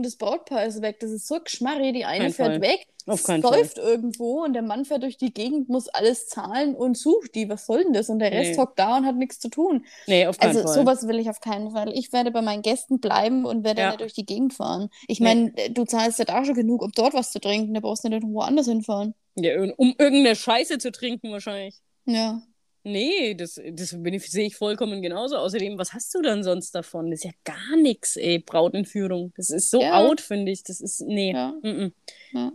[0.06, 1.00] das Brautpaar ist weg.
[1.00, 1.92] Das ist so geschmarri.
[1.92, 2.62] Die eine Kein fährt Fall.
[2.62, 3.42] weg, Auf Fall.
[3.42, 7.50] läuft irgendwo und der Mann fährt durch die Gegend, muss alles zahlen und sucht die.
[7.50, 8.10] Was soll denn das?
[8.10, 8.58] Und der Rest Nee.
[8.58, 9.86] hockt da und hat nichts zu tun.
[10.06, 10.74] Nee, auf keinen Also Fall.
[10.76, 11.92] sowas will ich auf keinen Fall.
[11.98, 13.88] Ich werde bei meinen Gästen bleiben und werde Ja.
[13.90, 14.90] nicht durch die Gegend fahren.
[15.08, 15.26] Ich Nee.
[15.26, 17.74] meine, du zahlst ja da schon genug, um dort was zu trinken.
[17.74, 19.16] Da brauchst du nicht irgendwo anders hinfahren.
[19.36, 21.76] Ja, um irgendeine Scheiße zu trinken wahrscheinlich.
[22.06, 22.44] Ja.
[22.84, 25.38] Nee, das, das sehe ich vollkommen genauso.
[25.38, 27.10] Außerdem, was hast du dann sonst davon?
[27.12, 29.32] Das ist ja gar nichts, ey, Brautentführung.
[29.38, 30.00] Das ist so Ja.
[30.00, 30.64] out, finde ich.
[30.64, 31.32] Das ist, nee.
[31.32, 31.54] Ja.
[31.62, 31.94] Mm-mm.
[32.34, 32.52] Ja.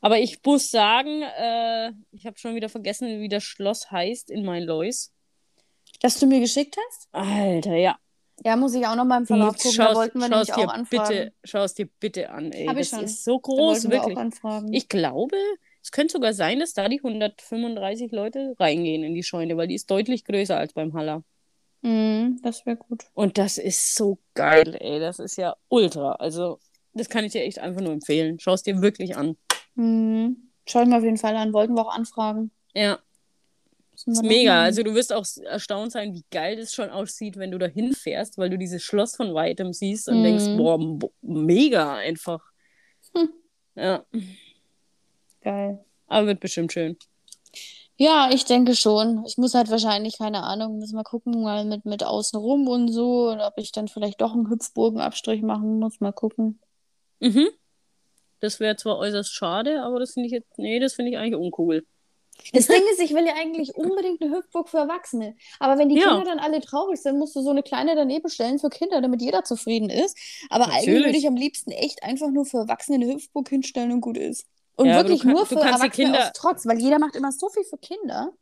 [0.00, 4.44] Aber ich muss sagen, äh, ich habe schon wieder vergessen, wie das Schloss heißt in
[4.44, 5.10] Mainlois.
[6.00, 7.08] Das du mir geschickt hast?
[7.12, 7.98] Alter, ja.
[8.44, 9.76] Ja, muss ich auch noch mal im Verlauf gucken.
[9.78, 11.08] Da wollten wir nämlich schaust dir auch anfragen.
[11.08, 12.66] bitte, schau es dir bitte an, ey.
[12.66, 13.04] Hab ich das schon.
[13.04, 14.16] ist so Da groß, wir wirklich.
[14.70, 15.36] Ich glaube,
[15.82, 19.74] es könnte sogar sein, dass da die 135 Leute reingehen in die Scheune, weil die
[19.74, 21.22] ist deutlich größer als beim Haller.
[21.82, 23.04] Mhm, das wäre gut.
[23.14, 24.98] Und das ist so geil, ey.
[24.98, 26.12] Das ist ja ultra.
[26.12, 26.58] Also,
[26.92, 28.38] das kann ich dir echt einfach nur empfehlen.
[28.40, 29.36] Schau es dir wirklich an.
[29.76, 30.50] Mhm.
[30.66, 31.52] Schau ich mir auf jeden Fall an.
[31.52, 32.50] Wollten wir auch anfragen.
[32.74, 32.98] Ja,
[33.94, 34.54] ist mega.
[34.54, 34.64] machen.
[34.64, 38.38] Also, du wirst auch erstaunt sein, wie geil das schon aussieht, wenn du da hinfährst,
[38.38, 40.22] weil du dieses Schloss von weitem siehst und Mhm.
[40.24, 42.42] denkst, boah, bo- mega einfach.
[43.14, 43.28] Hm.
[43.76, 44.04] Ja,
[45.42, 45.84] Geil.
[46.06, 46.96] aber wird bestimmt schön.
[47.96, 49.24] Ja, ich denke schon.
[49.26, 53.30] Ich muss halt wahrscheinlich, keine Ahnung, müssen wir gucken, mal mit, mit außenrum und so,
[53.30, 56.00] und ob ich dann vielleicht doch einen Hüpfburgenabstrich machen muss.
[56.00, 56.60] Mal gucken.
[57.18, 57.48] Mhm.
[58.40, 61.34] Das wäre zwar äußerst schade, aber das finde ich jetzt, nee, das finde ich eigentlich
[61.40, 61.84] uncool.
[62.52, 65.34] Das Ding ist, ich will ja eigentlich unbedingt eine Hüpfburg für Erwachsene.
[65.58, 66.10] Aber wenn die Ja.
[66.10, 69.20] Kinder dann alle traurig sind, musst du so eine kleine daneben stellen für Kinder, damit
[69.22, 70.16] jeder zufrieden ist.
[70.50, 71.04] Aber eigentlich Natürlich.
[71.06, 74.46] würde ich am liebsten echt einfach nur für Erwachsene eine Hüpfburg hinstellen und gut ist.
[74.78, 77.48] Und Ja, wirklich kann- nur für Erwachsene Kinder- aus Trotz, weil jeder macht immer so
[77.48, 78.32] viel für Kinder.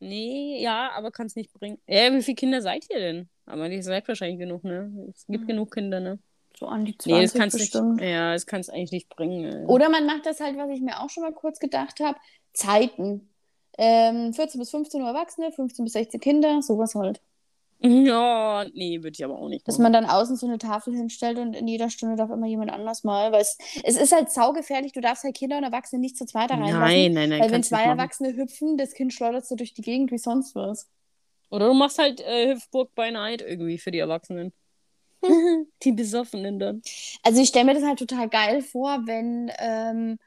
[0.00, 1.78] Nee, ja, aber kann es nicht bringen.
[1.86, 3.28] Ja, wie viele Kinder seid ihr denn?
[3.46, 4.90] Aber ihr seid wahrscheinlich genug, ne?
[5.14, 5.48] Es gibt Mhm.
[5.48, 6.18] genug Kinder, ne?
[6.58, 7.72] So an die Nee, das 20 kannst nicht.
[7.72, 8.00] bestimmt.
[8.00, 9.44] Ja, das kannst eigentlich nicht bringen.
[9.44, 9.64] ey.
[9.66, 12.18] Oder man macht das halt, was ich mir auch schon mal kurz gedacht habe,
[12.52, 13.28] Zeiten.
[13.76, 17.20] Ähm, 14 bis 15 Uhr Erwachsene, 15 bis 16 Kinder, sowas halt.
[17.86, 19.68] Ja, nee, würde ich aber auch nicht.
[19.68, 22.70] Dass man dann außen so eine Tafel hinstellt und in jeder Stunde darf immer jemand
[22.70, 26.16] anders mal, weil es, es ist halt saugefährlich, du darfst halt Kinder und Erwachsene nicht
[26.16, 26.80] zu zweit da reinlassen.
[26.80, 27.40] Nein, nein, nein.
[27.40, 27.84] Weil wenn zwei.
[27.84, 30.88] Erwachsene hüpfen, das Kind schleudert so durch die Gegend wie sonst was.
[31.50, 34.52] Oder du machst halt äh, Hüpfburg by Night irgendwie für die Erwachsenen.
[35.82, 36.82] die Besoffenen dann.
[37.22, 40.18] Also ich stelle mir das halt total geil vor, wenn ähm,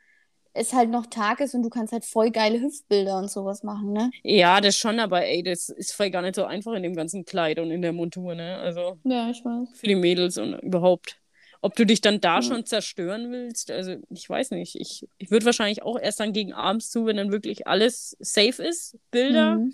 [0.58, 3.93] es halt noch Tag ist und du kannst halt voll geile Hüpfbilder und sowas machen,
[3.93, 4.12] ne?
[4.24, 7.26] Ja, das schon, aber ey, das ist voll gar nicht so einfach in dem ganzen
[7.26, 8.58] Kleid und in der Montur, ne?
[8.58, 9.70] Also Ja, ich weiß.
[9.80, 11.18] für die Mädels und überhaupt.
[11.62, 12.41] Ob du dich dann da Ja.
[12.41, 14.76] schon zerstören willst, also ich weiß nicht.
[14.80, 18.62] Ich, ich würde wahrscheinlich auch erst dann gegen abends zu, wenn dann wirklich alles safe
[18.64, 19.74] ist, Bilder, Mhm.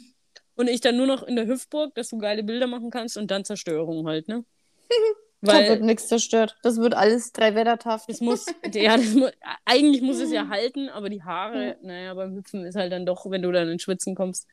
[0.55, 3.31] und ich dann nur noch in der Hüftburg, dass du geile Bilder machen kannst und
[3.31, 4.45] dann Zerstörung halt, ne?
[5.45, 6.57] Da wird Weil nichts zerstört.
[6.63, 8.09] Das wird alles drei-Wettertaft.
[8.09, 9.27] es muss, ja, mu
[9.65, 13.29] eigentlich muss es ja halten, aber die Haare, naja, beim Hüpfen ist halt dann doch,
[13.29, 14.47] wenn du dann ins Schwitzen kommst,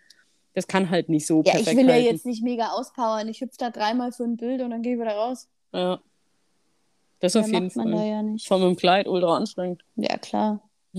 [0.55, 2.07] das kann halt nicht so Ja, perfekt ich will ja halten.
[2.07, 3.28] jetzt nicht mega auspowern.
[3.28, 5.49] Ich hüpfe da dreimal für ein Bild und dann gehe ich wieder raus.
[5.72, 6.01] Ja.
[7.20, 8.07] Das Mehr auf jeden macht man da Fall.
[8.09, 9.84] ja mit dem Kleid ultra anstrengend.
[9.95, 10.68] Ja, klar.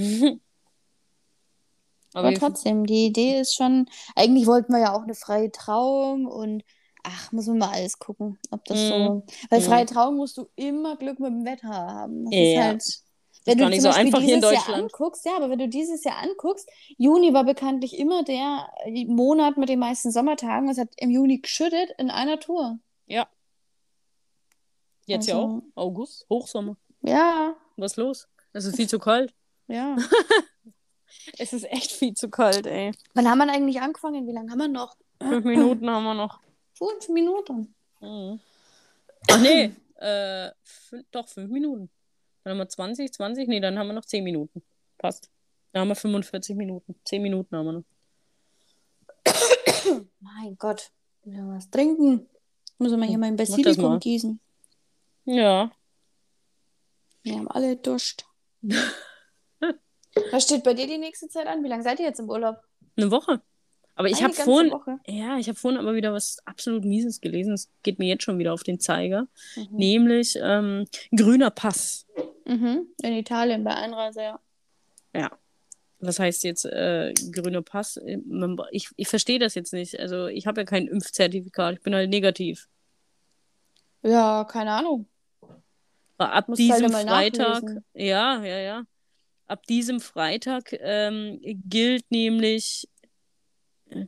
[2.13, 6.25] Aber Aber trotzdem, die Idee ist schon, eigentlich wollten wir ja auch eine freie Trauung
[6.27, 6.63] und
[7.03, 8.87] ach, muss man mal alles gucken, ob das Mhm.
[8.89, 9.23] so.
[9.49, 9.63] Weil Mhm.
[9.65, 12.25] freie Trauung musst du immer Glück mit dem Wetter haben.
[12.25, 12.63] Das ist Ja.
[12.63, 12.83] halt.
[13.43, 14.83] Wenn gar du nicht so Beispiel einfach hier in dieses Jahr Deutschland.
[14.93, 18.69] anguckst, ja, aber wenn du dieses Jahr anguckst, Juni war bekanntlich immer der
[19.07, 20.69] Monat mit den meisten Sommertagen.
[20.69, 22.77] Es hat im Juni geschüttet in einer Tour.
[25.07, 25.61] Jetzt ja Also- auch.
[25.75, 26.77] August, Hochsommer.
[27.01, 28.27] Ja, Was ist los?
[28.53, 29.33] Es ist viel zu kalt.
[29.67, 29.95] ja.
[31.37, 32.91] Es ist echt viel zu kalt, ey.
[33.15, 34.27] Wann haben wir eigentlich angefangen?
[34.27, 34.95] Wie lange haben wir noch?
[35.21, 36.39] Fünf Minuten haben wir noch.
[36.73, 37.73] Fünf Minuten.
[37.99, 38.39] Mhm.
[39.29, 40.51] Ach nee, äh,
[41.11, 41.89] doch, fünf Minuten.
[42.43, 44.63] Dann haben wir 20, 20, nee, dann haben wir noch 10 Minuten.
[44.97, 45.29] Passt.
[45.71, 46.95] Dann haben wir 45 Minuten.
[47.05, 47.83] 10 Minuten haben wir noch.
[50.19, 50.91] Mein Gott.
[51.23, 52.27] Will ja was trinken.
[52.79, 54.39] Müssen wir hier mal ein Basilikum gießen.
[55.25, 55.71] Ja.
[57.21, 58.25] Wir haben alle Durst.
[60.31, 61.63] Was steht bei dir die nächste Zeit an?
[61.63, 62.57] Wie lange seid ihr jetzt im Urlaub?
[62.97, 63.41] Eine Woche.
[64.01, 64.99] Aber ich habe vorhin, Woche.
[65.07, 67.53] ja, ich habe vorhin aber wieder was absolut Mieses gelesen.
[67.53, 69.27] Es geht mir jetzt schon wieder auf den Zeiger.
[69.55, 69.67] Mhm.
[69.71, 70.85] Nämlich ähm,
[71.15, 72.07] grüner Pass.
[72.45, 72.87] Mhm.
[73.03, 74.39] In Italien bei Einreise, ja.
[75.15, 75.31] Ja.
[75.99, 77.99] Was heißt jetzt äh, grüner Pass?
[78.25, 79.99] Man- Ich, ich verstehe das jetzt nicht.
[79.99, 81.75] Also ich habe ja kein Impfzertifikat.
[81.75, 82.67] Ich bin halt negativ.
[84.03, 85.07] Ja, keine Ahnung.
[86.17, 87.85] Aber ab Musst diesem halt Freitag, nachlesen.
[87.93, 88.83] ja, ja, ja.
[89.47, 92.87] Ab diesem Freitag ähm, gilt nämlich.
[93.91, 94.05] Äh,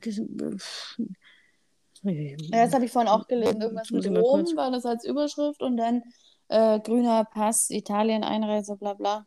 [2.04, 3.62] Ja, das habe ich vorhin auch gelesen.
[3.62, 6.04] Irgendwas mit Rom war das als Überschrift und dann
[6.50, 9.26] äh, grüner Pass, Italien, Einreise, bla bla.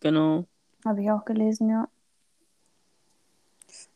[0.00, 0.44] Genau.
[0.84, 1.88] Habe ich auch gelesen, ja.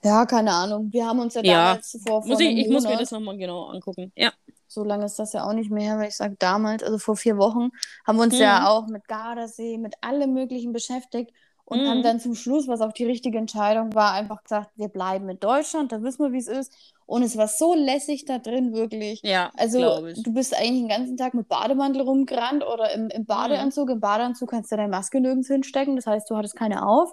[0.02, 0.92] Ja, keine Ahnung.
[0.92, 1.52] Wir haben uns ja Ja.
[1.64, 4.12] damals vor, vor Muss ich, ich muss mir das nochmal genau angucken.
[4.16, 4.32] Ja.
[4.66, 7.36] so lange ist das ja auch nicht mehr weil ich sage damals, also vor vier
[7.38, 7.70] Wochen,
[8.06, 8.40] haben wir uns Mhm.
[8.40, 11.32] ja auch mit Gardasee, mit allem Möglichen beschäftigt
[11.70, 11.86] und Mhm.
[11.88, 15.38] haben dann zum Schluss, was auch die richtige Entscheidung war, einfach gesagt, wir bleiben in
[15.40, 16.72] Deutschland, da wissen wir, wie es ist.
[17.06, 19.20] Und es war so lässig da drin, wirklich.
[19.24, 19.80] Ja, Also,
[20.12, 23.88] du bist eigentlich den ganzen Tag mit Bademantel rumgerannt oder im, im Badeanzug.
[23.90, 27.12] Im Badeanzug kannst du deine Maske nirgends hinstecken, das heißt, du hattest keine auf.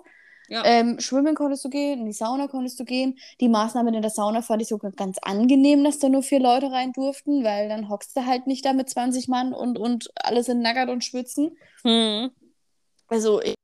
[0.50, 0.64] Ja.
[0.66, 3.18] Ähm, schwimmen konntest du gehen, in die Sauna konntest du gehen.
[3.42, 6.72] Die Maßnahmen in der Sauna fand ich sogar ganz angenehm, dass da nur vier Leute
[6.72, 10.44] rein durften, weil dann hockst du halt nicht da mit 20 Mann und, und alle
[10.44, 11.58] sind nackert und schwitzen.
[11.84, 12.32] Hm.
[13.10, 13.56] Also ich-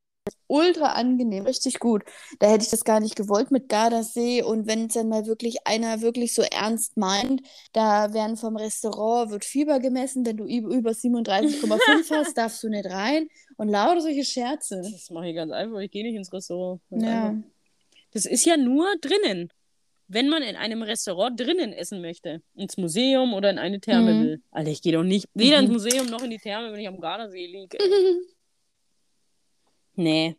[0.48, 2.04] ultra angenehm, richtig gut.
[2.40, 5.66] Da hätte ich das gar nicht gewollt mit Gardasee und wenn es dann mal wirklich
[5.66, 7.42] einer wirklich so ernst meint,
[7.74, 12.70] da werden vom Restaurant wird Fieber gemessen, wenn du üb- über 37,5 hast, darfst du
[12.70, 14.82] nicht rein und lauter solche Scherze.
[14.84, 15.80] Das mache ich ganz einfach.
[15.80, 16.82] Ich gehe nicht ins Restaurant.
[16.90, 17.28] Ganz Ja.
[17.30, 17.44] einfach.
[18.12, 19.50] Das ist ja nur drinnen.
[20.08, 24.22] Wenn man in einem Restaurant drinnen essen möchte, ins Museum oder in eine Therme Mhm.
[24.22, 24.42] will.
[24.52, 25.64] Alter, ich gehe doch nicht weder Mhm.
[25.72, 27.78] ins Museum noch in die Therme, wenn ich am Gardasee liege.
[29.96, 30.38] Nee.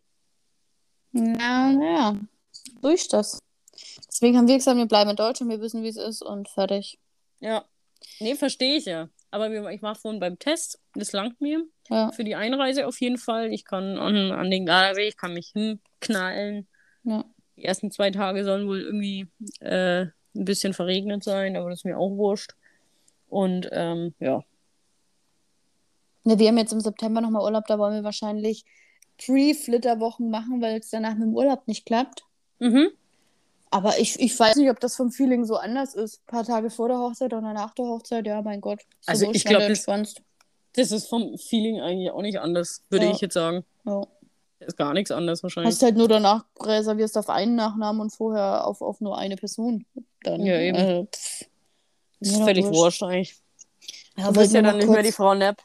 [1.11, 2.15] Ja, ja.
[2.81, 3.39] So ist das.
[4.07, 6.99] Deswegen haben wir gesagt, wir bleiben in Deutschland, wir wissen, wie es ist und fertig.
[7.39, 7.65] Ja.
[8.19, 9.09] Nee, verstehe ich ja.
[9.31, 10.79] Aber ich war vorhin beim Test.
[10.93, 11.65] Das langt mir.
[11.89, 13.51] Ja, Für die Einreise auf jeden Fall.
[13.51, 16.67] Ich kann an, an den Gardasee, ich kann mich hinknallen.
[17.03, 17.25] ja.
[17.57, 19.27] Die ersten zwei Tage sollen wohl irgendwie
[19.61, 20.11] äh, ein
[20.45, 22.53] bisschen verregnet sein, aber das ist mir auch wurscht.
[23.29, 24.43] Und ähm, ja.
[26.25, 28.65] Ne, wir haben jetzt im September nochmal Urlaub, da wollen wir wahrscheinlich
[29.17, 32.23] Pre-Flitterwochen machen, weil es danach mit dem Urlaub nicht klappt.
[32.59, 32.89] Mhm.
[33.71, 36.21] Aber ich, ich weiß nicht, ob das vom Feeling so anders ist.
[36.21, 38.81] Ein paar Tage vor der Hochzeit oder nach der Hochzeit, ja, mein Gott.
[39.01, 40.15] So Also ich wenn glaub, du das-.
[40.73, 43.11] Das ist vom Feeling eigentlich auch nicht anders, würde Ja.
[43.11, 43.63] ich jetzt sagen.
[43.85, 44.05] Ja.
[44.59, 45.73] Ist gar nichts anders wahrscheinlich.
[45.73, 49.85] Hast halt nur danach reservierst auf einen Nachnamen und vorher auf, auf nur eine Person.
[50.23, 50.77] Dann, Ja, eben.
[50.77, 51.45] äh, pff.
[52.21, 53.03] ist völlig wurscht.
[53.03, 53.35] eigentlich.
[54.17, 55.61] Ja, Du bist ja dann nicht mehr die Frau Nepp.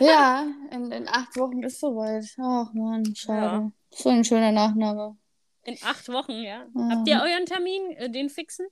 [0.00, 2.24] Ja, in, in acht Wochen ist soweit.
[2.40, 3.40] Ach man, schade.
[3.40, 3.72] Ja.
[3.90, 5.16] So ein schöner Nachname.
[5.64, 6.66] In acht Wochen, ja.
[6.74, 6.88] Ja.
[6.90, 8.66] Habt ihr euren Termin, äh, den fixen?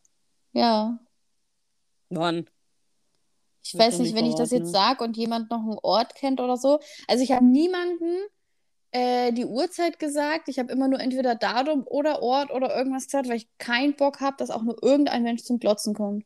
[0.52, 0.98] Ja.
[2.10, 2.46] Wann?
[3.62, 6.56] Ich weiß nicht, wenn ich das jetzt sage und jemand noch einen Ort kennt oder
[6.56, 6.80] so.
[7.08, 8.18] Also ich habe niemanden
[8.92, 10.48] äh, die Uhrzeit gesagt.
[10.48, 14.20] Ich habe immer nur entweder Datum oder Ort oder irgendwas gesagt, weil ich keinen Bock
[14.20, 16.24] habe, dass auch nur irgendein Mensch zum Glotzen kommt.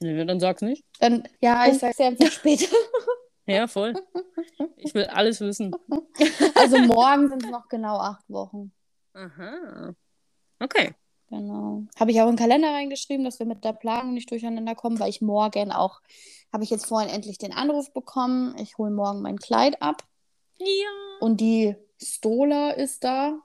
[0.00, 0.84] Nee, dann sag's nicht.
[1.00, 2.66] Dann, ja, ich sag's dir einfach später.
[3.46, 3.94] Ja, voll.
[4.76, 5.74] Ich will alles wissen.
[6.54, 8.72] Also morgen sind es noch genau acht Wochen.
[9.14, 9.94] Aha.
[10.60, 10.94] Okay.
[11.28, 11.84] Genau.
[11.98, 14.98] Habe ich auch in den Kalender reingeschrieben, dass wir mit der Planung nicht durcheinander kommen,
[14.98, 16.00] weil ich morgen auch,
[16.52, 20.02] habe ich jetzt vorhin endlich den Anruf bekommen, ich hole morgen mein Kleid ab.
[20.58, 20.90] Ja.
[21.20, 23.38] Und die Stola ist da.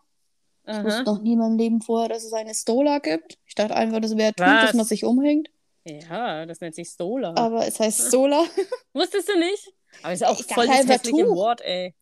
[0.68, 0.84] Ich Aha.
[0.84, 3.38] wusste noch nie in meinem Leben vorher, dass es eine Stola gibt.
[3.46, 4.66] Ich dachte einfach, das wäre Tuch, Was?
[4.66, 5.50] das man sich umhängt.
[5.86, 7.36] Ja, das nennt sich Stola.
[7.36, 8.44] Aber es heißt Stola.
[8.94, 9.74] Wusstest du nicht?
[10.04, 11.36] Aber ist auch Ich voll das hässliche Tuch.
[11.36, 11.94] Wort, ey.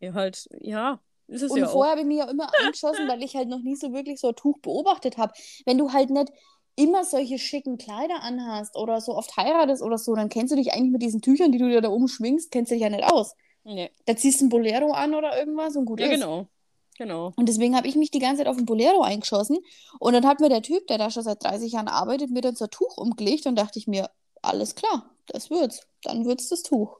[0.00, 3.22] Ja, halt, ja, ist es Und ja vorher habe ich mich ja immer angeschossen, weil
[3.22, 5.32] ich halt noch nie so wirklich so ein Tuch beobachtet habe.
[5.64, 6.30] Wenn du halt nicht
[6.76, 10.72] immer solche schicken Kleider anhast oder so oft heiratest oder so, dann kennst du dich
[10.72, 13.34] eigentlich mit diesen Tüchern, die du dir da umschwingst, kennst du dich ja nicht aus.
[13.64, 13.90] Nee.
[14.04, 16.12] Da ziehst du ein Bolero an oder irgendwas und gut Ja, ist.
[16.12, 16.46] genau.
[16.98, 17.32] Genau.
[17.36, 19.58] Und deswegen habe ich mich die ganze Zeit auf ein Bolero eingeschossen.
[19.98, 22.56] Und dann hat mir der Typ, der da schon seit 30 Jahren arbeitet, mir dann
[22.56, 24.08] so ein Tuch umgelegt und dachte ich mir,
[24.40, 25.86] alles klar, das wird's.
[26.04, 26.98] Dann wird's das Tuch.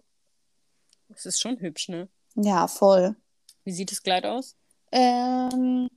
[1.17, 2.09] Das ist schon hübsch, ne?
[2.35, 3.17] Ja, voll.
[3.65, 4.55] Wie sieht das Kleid aus?
[4.93, 5.89] Ähm,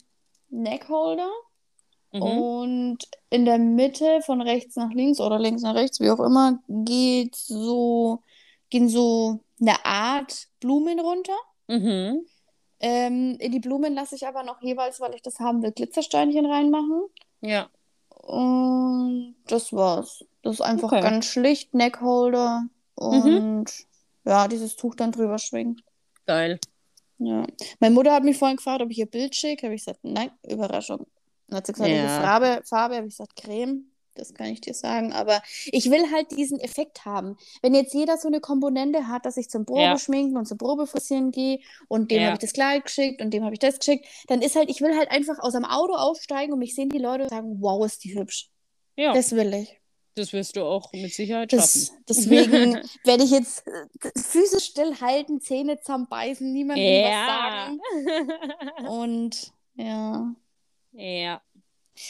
[0.49, 1.29] Neckholder.
[2.13, 2.21] Mhm.
[2.21, 2.97] Und
[3.29, 7.35] in der Mitte von rechts nach links oder links nach rechts, wie auch immer, geht
[7.35, 8.23] so,
[8.69, 11.35] gehen so eine Art Blumen runter.
[11.67, 12.25] Mhm.
[12.79, 16.45] Ähm, in die Blumen lasse ich aber noch jeweils, weil ich das haben will, Glitzersteinchen
[16.45, 17.03] reinmachen.
[17.41, 17.69] Ja.
[18.09, 20.23] Und das war's.
[20.43, 21.01] Das ist einfach Okay.
[21.01, 22.63] ganz schlicht, Neckholder
[22.95, 23.65] und
[24.25, 25.81] ja, dieses Tuch dann drüber schwingen.
[26.25, 26.59] Geil.
[27.17, 27.45] Ja.
[27.79, 29.67] Meine Mutter hat mich vorhin gefragt, ob ich ihr Bild schicke.
[29.67, 31.05] Habe ich gesagt, nein, Überraschung.
[31.47, 32.21] Dann hat sie gesagt, welche Ja.
[32.21, 32.95] Farbe, Farbe?
[32.95, 33.85] Habe ich gesagt, Creme.
[34.15, 35.13] Das kann ich dir sagen.
[35.13, 37.37] Aber ich will halt diesen Effekt haben.
[37.61, 41.59] Wenn jetzt jeder so eine Komponente hat, dass ich zum Probeschminken und zum Probefrisieren gehe
[41.87, 42.25] und dem Ja.
[42.27, 44.81] habe ich das Kleid geschickt und dem habe ich das geschickt, dann ist halt, ich
[44.81, 47.85] will halt einfach aus dem Auto aussteigen und mich sehen die Leute und sagen, wow,
[47.85, 48.49] ist die hübsch.
[48.97, 49.78] Ja, Das will ich.
[50.33, 52.03] Wirst du auch mit Sicherheit Das, schaffen.
[52.09, 57.69] deswegen werde ich jetzt äh, Füße stillhalten, Zähne zusammenbeißen, niemandem Ja.
[57.69, 58.07] was
[58.77, 58.87] sagen.
[58.87, 60.33] Und ja.
[60.93, 61.41] ja.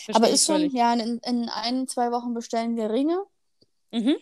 [0.09, 0.73] Aber Versteh ist schon, völlig.
[0.73, 3.17] ja, in, in ein, zwei Wochen bestellen wir Ringe,
[3.91, 4.17] Mhm.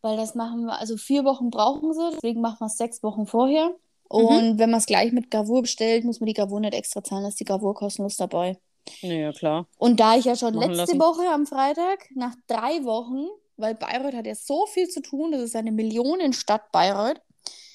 [0.00, 3.26] weil das machen wir, also vier Wochen brauchen sie, deswegen machen wir es sechs Wochen
[3.26, 3.68] vorher.
[3.68, 3.74] Mhm.
[4.08, 7.22] Und wenn man es gleich mit Gravur bestellt, muss man die Gravur nicht extra zahlen,
[7.22, 8.58] da ist die Gravur kostenlos dabei.
[9.02, 9.66] Naja, klar.
[9.78, 11.00] Und da ich ja schon Machen letzte lassen.
[11.00, 13.26] Woche am Freitag, nach drei Wochen,
[13.56, 17.20] weil Bayreuth hat ja so viel zu tun, das ist eine Millionenstadt Bayreuth,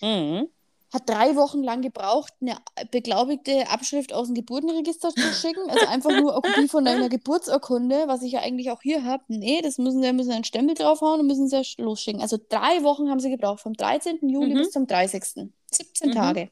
[0.02, 0.48] Mhm.
[0.94, 2.58] hat drei Wochen lang gebraucht, eine
[2.92, 5.70] beglaubigte Abschrift aus dem Geburtenregister zu schicken.
[5.70, 9.24] Also einfach nur eine Kopie von deiner Geburtsurkunde, was ich ja eigentlich auch hier habe.
[9.28, 12.22] Nee, das müssen sie, müssen einen Stempel draufhauen und müssen sie ja losschicken.
[12.22, 14.30] Also drei Wochen haben sie gebraucht, vom 13.
[14.30, 14.58] Juli Mhm.
[14.60, 15.52] bis zum 30.
[15.72, 16.14] 17 Mhm.
[16.14, 16.50] Tage.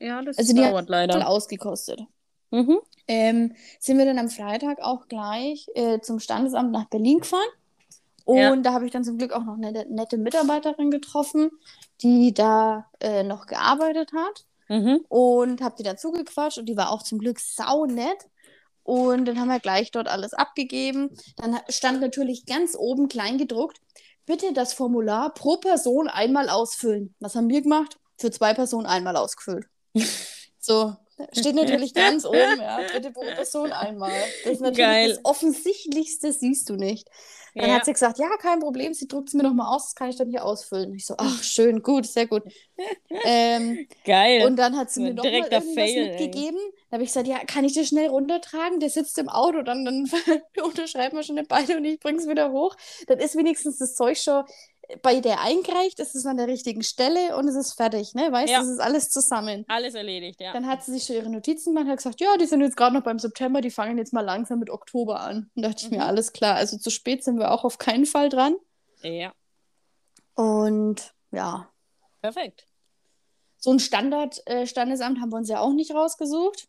[0.00, 1.28] Ja, das Also die dauert Voll leider.
[1.28, 2.00] ausgekostet.
[2.50, 2.78] Mhm.
[3.06, 7.48] Ähm, sind wir dann am Freitag auch gleich äh, zum Standesamt nach Berlin gefahren.
[8.24, 8.56] Und Ja.
[8.56, 11.50] da habe ich dann zum Glück auch noch eine nette Mitarbeiterin getroffen,
[12.02, 14.44] die da äh, noch gearbeitet hat.
[14.70, 15.02] Mhm.
[15.08, 18.26] und habe die dazu gequatscht und die war auch zum Glück sau nett.
[18.82, 21.08] Und dann haben wir gleich dort alles abgegeben.
[21.36, 23.80] Dann stand natürlich ganz oben klein gedruckt,
[24.26, 27.14] bitte das Formular pro Person einmal ausfüllen.
[27.18, 27.98] Was haben wir gemacht?
[28.18, 29.64] Für zwei Personen einmal ausgefüllt.
[30.60, 30.94] So,
[31.32, 34.34] steht natürlich ganz oben, ja, bitte pro Person einmal.
[34.44, 35.08] Das ist natürlich Geil.
[35.10, 37.08] das Offensichtlichste, siehst du nicht.
[37.56, 37.76] Dann Ja.
[37.76, 40.10] hat sie gesagt, ja, kein Problem, sie druckt es mir noch mal aus, das kann
[40.10, 40.94] ich dann hier ausfüllen.
[40.94, 42.44] Ich so, ach, schön, gut, sehr gut.
[43.24, 44.46] ähm, Geil.
[44.46, 46.60] und dann hat sie mir ein noch mal direkter irgendwas Fail, mitgegeben.
[46.90, 48.80] Da habe ich gesagt, ja, kann ich das schnell runtertragen?
[48.80, 50.08] Der sitzt im Auto, dann, dann
[50.62, 52.76] unterschreiben wir schon nicht beide und ich bringe es wieder hoch.
[53.08, 54.44] Dann ist wenigstens das Zeug schon
[55.02, 58.32] bei der eingereicht, es ist an der richtigen Stelle und es ist fertig, ne?
[58.32, 58.62] Weißt du, Ja.
[58.62, 59.64] es ist alles zusammen.
[59.68, 60.52] Alles erledigt, ja.
[60.52, 62.76] Dann hat sie sich schon ihre Notizen gemacht und hat gesagt, ja, die sind jetzt
[62.76, 65.50] gerade noch beim September, die fangen jetzt mal langsam mit Oktober an.
[65.54, 66.02] Und dachte ich mir, Mhm.
[66.04, 68.56] alles klar, also zu spät sind wir auch auf keinen Fall dran.
[69.02, 69.32] Ja,
[70.34, 71.68] Und ja,
[72.22, 72.66] perfekt.
[73.58, 76.68] so ein Standard-Standesamt haben wir uns ja auch nicht rausgesucht.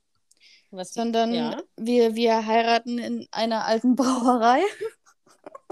[0.72, 1.62] Was, sondern Ja.
[1.78, 4.62] wir, wir heiraten in einer alten Brauerei.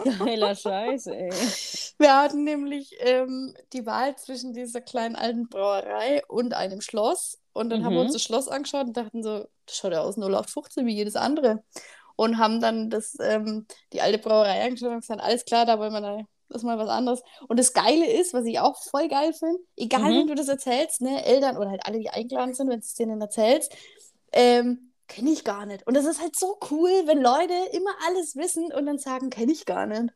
[0.04, 1.32] Geiler Scheiß, ey.
[1.98, 7.40] Wir hatten nämlich ähm, die Wahl zwischen dieser kleinen alten Brauerei und einem Schloss.
[7.54, 8.02] Und dann haben wir Mhm.
[8.02, 11.64] uns das Schloss angeschaut und dachten so, das schaut ja aus 0815 wie jedes andere.
[12.16, 15.94] Und haben dann das, ähm, die alte Brauerei angeschaut und gesagt, alles klar, da wollen
[15.94, 16.18] wir da,
[16.50, 17.22] das ist mal was anderes.
[17.48, 20.16] Und das Geile ist, was ich auch voll geil finde, egal Mhm.
[20.16, 22.96] wem du das erzählst, ne, Eltern oder halt alle, die eingeladen sind, wenn du es
[22.96, 23.76] denen erzählst,
[24.32, 25.86] ähm, kenne ich gar nicht.
[25.88, 29.52] Und das ist halt so cool, wenn Leute immer alles wissen und dann sagen, kenne
[29.52, 30.14] ich gar nicht.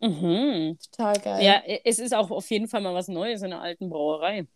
[0.00, 0.78] Mhm.
[0.92, 1.44] Total geil.
[1.44, 4.46] Ja, es ist auch auf jeden Fall mal was Neues in einer alten Brauerei.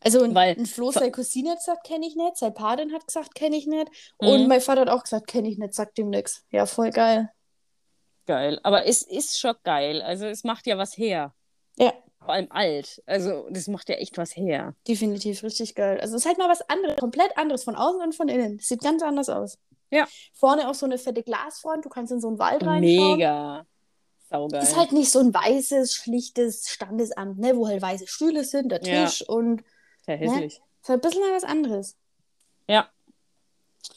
[0.00, 3.06] Also ein, Weil- ein Flo, seine Cousine hat gesagt, kenne ich nicht, seine Patin hat
[3.06, 3.88] gesagt, kenne ich nicht.
[4.20, 4.28] Mhm.
[4.28, 6.44] Und mein Vater hat auch gesagt, kenne ich nicht, sagt ihm nichts.
[6.50, 7.30] Ja, voll geil.
[8.26, 8.60] Geil.
[8.62, 10.02] Aber es ist schon geil.
[10.02, 11.34] Also es macht ja was her.
[11.78, 11.92] Ja.
[12.24, 13.02] Vor allem alt.
[13.06, 14.74] Also, das macht ja echt was her.
[14.88, 16.00] Definitiv richtig geil.
[16.00, 18.56] Also, es ist halt mal was anderes, komplett anderes, von außen und von innen.
[18.60, 19.58] Es sieht ganz anders aus.
[19.90, 20.06] Ja.
[20.32, 23.16] Vorne auch so eine fette Glasfront, du kannst in so einen Wald reinschauen.
[23.18, 23.66] Mega.
[24.30, 24.62] Saugeil.
[24.62, 28.82] Ist halt nicht so ein weißes, schlichtes Standesamt, ne, wo halt weiße Stühle sind, der
[28.82, 29.04] Ja.
[29.06, 29.62] Tisch und
[30.06, 30.60] Sehr hässlich.
[30.82, 31.96] ist halt ein bisschen mal was anderes.
[32.68, 32.88] Ja.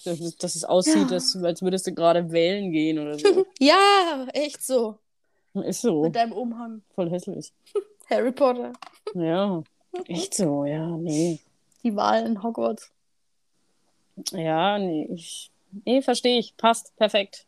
[0.04, 1.06] Dass es, dass es aussieht, Ja.
[1.06, 3.46] dass, als würdest du gerade wählen gehen oder so.
[3.60, 5.00] Ja, echt so.
[5.54, 6.04] Ist so.
[6.04, 6.84] Mit deinem Umhang.
[6.94, 7.54] Voll hässlich.
[8.10, 8.74] Harry Potter.
[9.14, 9.64] Ja.
[10.08, 11.40] Echt so, ja, nee.
[11.84, 12.92] Die Wahl in Hogwarts.
[14.32, 15.08] Ja, nee.
[15.14, 15.52] Ich,
[15.86, 16.56] nee, verstehe ich.
[16.58, 16.96] Passt.
[16.98, 17.46] Perfekt.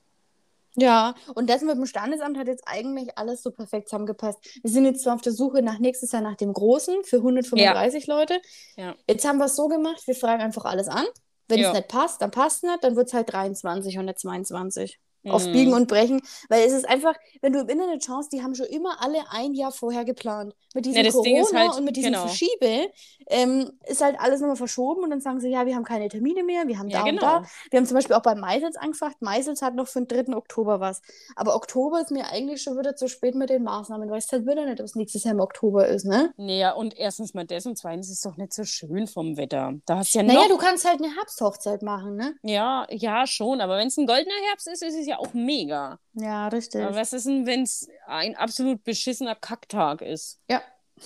[0.75, 4.39] Ja, und das mit dem Standesamt hat jetzt eigentlich alles so perfekt zusammengepasst.
[4.61, 8.07] Wir sind jetzt zwar auf der Suche nach nächstes Jahr nach dem Großen für 135
[8.07, 8.39] Leute.
[8.77, 8.95] Ja.
[9.07, 11.05] Jetzt haben wir es so gemacht, wir fragen einfach alles an.
[11.47, 11.69] Wenn Ja.
[11.69, 14.99] es nicht passt, dann passt es nicht, dann wird es halt 23 und nicht 22.
[15.27, 15.51] Auf Mhm.
[15.51, 18.67] Biegen und Brechen, weil es ist einfach, wenn du im Internet schaust, die haben schon
[18.67, 20.55] immer alle ein Jahr vorher geplant.
[20.73, 22.27] Mit diesem Ja, Corona halt- und mit diesem genau.
[22.27, 22.89] Verschiebe
[23.27, 26.43] ähm, ist halt alles nochmal verschoben und dann sagen sie, ja, wir haben keine Termine
[26.43, 27.21] mehr, wir haben Ja, da und genau.
[27.21, 27.43] da.
[27.71, 29.17] Wir haben zum Beispiel auch bei Meisels angefragt.
[29.21, 30.35] Meisels hat noch für den 3.
[30.35, 31.01] Oktober was.
[31.35, 34.09] Aber Oktober ist mir eigentlich schon wieder zu spät mit den Maßnahmen.
[34.09, 36.33] Weißt halt wieder nicht, was nächstes Jahr im Oktober ist, ne?
[36.37, 39.37] Nee, ja, und erstens mal das und zweitens ist es doch nicht so schön vom
[39.37, 39.73] Wetter.
[39.85, 42.35] Da hast ja Naja, du kannst halt eine Herbsthochzeit machen, ne?
[42.43, 45.99] Ja, ja, schon, aber wenn es ein goldener Herbst ist, ist es ja auch mega.
[46.13, 46.81] Ja, richtig.
[46.83, 50.39] Aber was ist denn, wenn es ein absolut beschissener Kacktag ist?
[50.49, 50.61] Ja.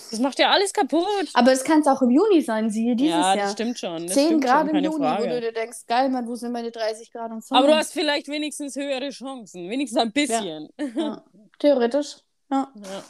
[0.09, 1.05] Das macht ja alles kaputt.
[1.35, 3.45] Aber es kann es auch im Juni sein, siehe dieses ja, Jahr.
[3.45, 4.07] das stimmt schon.
[4.07, 5.29] Das 10 stimmt Grad schon, im Juni, wo Frage.
[5.29, 7.59] du dir denkst, geil, Mann, wo sind meine 30 Grad im Sommer?
[7.59, 9.69] Aber du hast vielleicht wenigstens höhere Chancen.
[9.69, 10.69] Wenigstens ein bisschen.
[10.95, 11.23] ja.
[11.59, 12.17] Theoretisch.
[12.51, 13.03] Ja, Ja.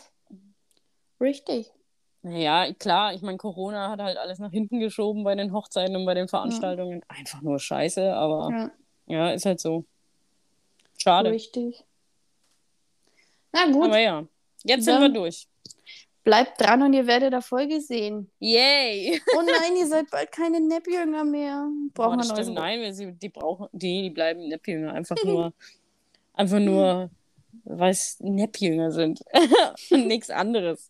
[1.22, 1.72] richtig.
[2.22, 6.06] Naja, klar, ich meine, Corona hat halt alles nach hinten geschoben bei den Hochzeiten und
[6.06, 7.02] bei den Veranstaltungen.
[7.10, 8.72] Einfach nur scheiße, aber Ja,
[9.08, 9.86] ja, ist halt so.
[11.04, 11.32] Schade.
[11.32, 11.84] richtig.
[13.52, 14.26] Na gut, Aber ja,
[14.64, 15.48] jetzt sind wir durch.
[16.24, 18.32] bleibt dran und ihr werdet Erfolge sehen.
[18.40, 19.22] Yay!
[19.36, 21.68] Oh nein, ihr seid bald keine Neppjünger mehr.
[21.94, 24.94] Brauchen wir neues nein, wir, die brauchen, die, die bleiben Neppjünger.
[24.94, 25.54] Einfach nur,
[26.34, 27.10] einfach nur,
[27.66, 29.22] weil es Neppjünger sind.
[29.92, 30.90] und nichts anderes.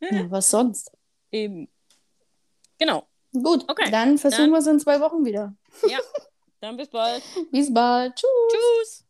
[0.00, 0.92] Ja, was sonst?
[1.32, 1.68] Eben.
[2.78, 3.04] Genau.
[3.32, 5.54] Gut, Okay, dann versuchen wir es in zwei Wochen wieder.
[5.88, 5.98] Ja.
[6.60, 7.22] Dann bis bald.
[7.52, 8.14] Bis bald.
[8.14, 8.28] Tschüss.
[8.52, 9.04] Tschüss.